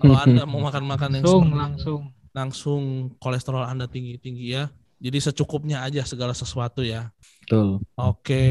[0.00, 2.00] Kalau Anda mau makan-makan yang langsung, langsung.
[2.32, 2.82] langsung
[3.20, 4.72] kolesterol Anda tinggi-tinggi ya.
[4.96, 7.12] Jadi secukupnya aja segala sesuatu ya.
[7.44, 7.84] Betul.
[8.00, 8.42] Oke.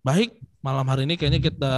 [0.00, 1.74] Baik, malam hari ini kayaknya kita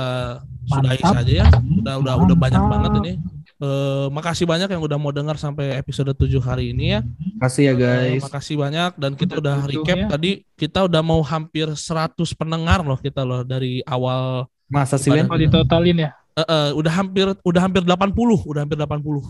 [0.71, 1.47] sudahi saja ya.
[1.83, 3.13] Udah udah udah banyak banget ini.
[3.59, 7.01] Uh, makasih banyak yang udah mau dengar sampai episode 7 hari ini ya.
[7.43, 8.23] Makasih ya guys.
[8.23, 10.07] Uh, makasih banyak dan kita udah recap ya.
[10.07, 15.39] tadi kita udah mau hampir 100 pendengar loh kita loh dari awal Masa sih Kalau
[15.39, 16.11] ditotalin ya?
[16.35, 19.23] uh, uh, udah hampir udah hampir 80, udah hampir 80.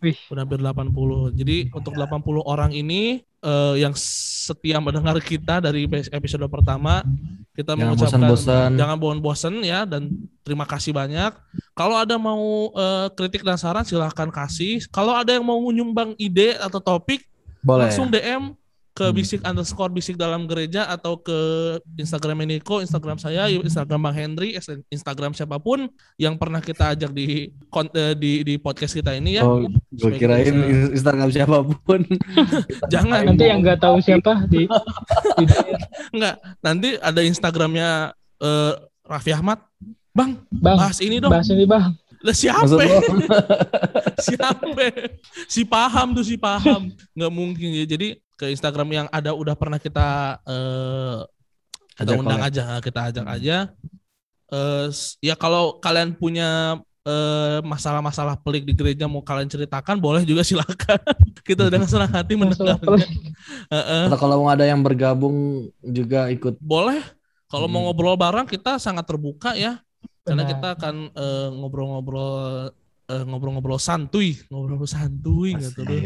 [0.00, 0.18] Wih.
[0.32, 1.38] Udah hampir 80.
[1.38, 7.04] Jadi untuk 80 orang ini uh, yang setia mendengar kita dari episode pertama,
[7.56, 10.08] kita jangan mengucapkan bosan jangan bosan-bosan ya dan
[10.44, 11.32] terima kasih banyak.
[11.74, 14.84] Kalau ada mau uh, kritik dan saran silahkan kasih.
[14.92, 17.24] Kalau ada yang mau menyumbang ide atau topik,
[17.64, 17.88] Boleh.
[17.88, 18.56] langsung DM
[18.90, 19.14] ke hmm.
[19.14, 21.38] bisik underscore bisik dalam gereja atau ke
[21.94, 24.58] Instagram Niko, Instagram saya, Instagram Bang Henry,
[24.90, 25.86] Instagram siapa pun
[26.18, 29.46] yang pernah kita ajak di eh, di di podcast kita ini ya.
[29.46, 30.90] Oh, gue kirain bisa...
[30.98, 32.02] Instagram siapa pun.
[32.92, 33.30] Jangan.
[33.30, 34.66] Nanti yang nggak tahu siapa di,
[35.38, 35.44] di
[36.10, 37.90] Enggak, nanti ada Instagramnya
[38.42, 38.72] uh,
[39.06, 39.62] Raffi Ahmad.
[40.10, 41.30] Bang, bang, bahas ini dong.
[41.30, 41.94] Bahas ini bang.
[42.20, 42.66] Lah siapa?
[44.26, 44.86] siapa?
[45.48, 46.92] Si paham tuh si paham.
[47.16, 47.86] Nggak mungkin ya.
[47.88, 51.28] Jadi ke Instagram yang ada udah pernah kita uh,
[51.92, 53.56] kita undang aja, kita ajak aja.
[54.48, 54.88] Uh,
[55.20, 56.80] ya kalau kalian punya
[57.60, 60.96] masalah masalah-masalah pelik di gereja mau kalian ceritakan boleh juga silakan.
[61.44, 63.04] Kita dengan senang hati mendengarkan
[63.68, 64.04] uh, uh.
[64.08, 66.56] atau kalau mau ada yang bergabung juga ikut.
[66.64, 67.04] Boleh.
[67.50, 67.74] Kalau hmm.
[67.76, 69.84] mau ngobrol bareng kita sangat terbuka ya.
[70.24, 71.10] Karena kita akan
[71.58, 72.89] ngobrol-ngobrol uh,
[73.26, 76.00] ngobrol-ngobrol santuy, ngobrol santuy gitu tuh.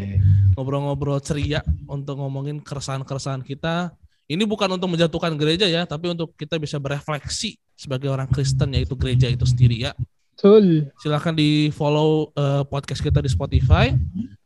[0.57, 3.93] Ngobrol-ngobrol ceria untuk ngomongin keresahan-keresahan kita.
[4.25, 8.97] Ini bukan untuk menjatuhkan gereja ya, tapi untuk kita bisa berefleksi sebagai orang Kristen yaitu
[8.97, 9.93] gereja itu sendiri ya.
[10.35, 10.91] Betul.
[10.99, 13.95] Silakan di follow uh, podcast kita di Spotify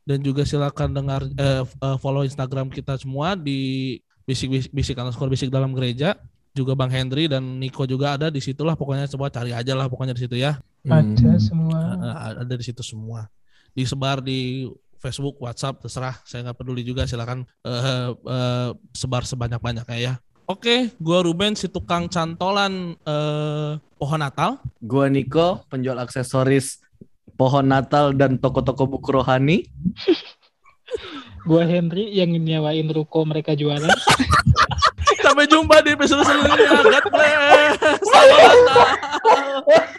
[0.05, 1.65] dan juga silakan dengar uh,
[1.97, 3.97] follow Instagram kita semua di
[4.27, 6.13] bisik bisik, bisik underscore bisik dalam gereja
[6.53, 10.13] juga Bang Henry dan Niko juga ada di situlah pokoknya coba cari aja lah pokoknya
[10.13, 11.41] di situ ya ada hmm.
[11.43, 13.27] semua eh, eh, ada di situ semua
[13.75, 14.69] disebar di
[14.99, 20.13] Facebook WhatsApp terserah saya nggak peduli juga silakan uh, uh, sebar sebanyak banyaknya ya
[20.49, 24.57] Oke, gua Ruben si tukang cantolan eh, pohon Natal.
[24.81, 26.81] Gua Niko, penjual aksesoris
[27.37, 29.69] pohon Natal dan toko-toko buku rohani.
[31.49, 33.93] gua Henry yang nyewain ruko mereka jualan.
[35.21, 36.97] Sampai jumpa di episode selanjutnya.
[36.97, 37.77] God bless.
[38.01, 38.89] Selamat Natal.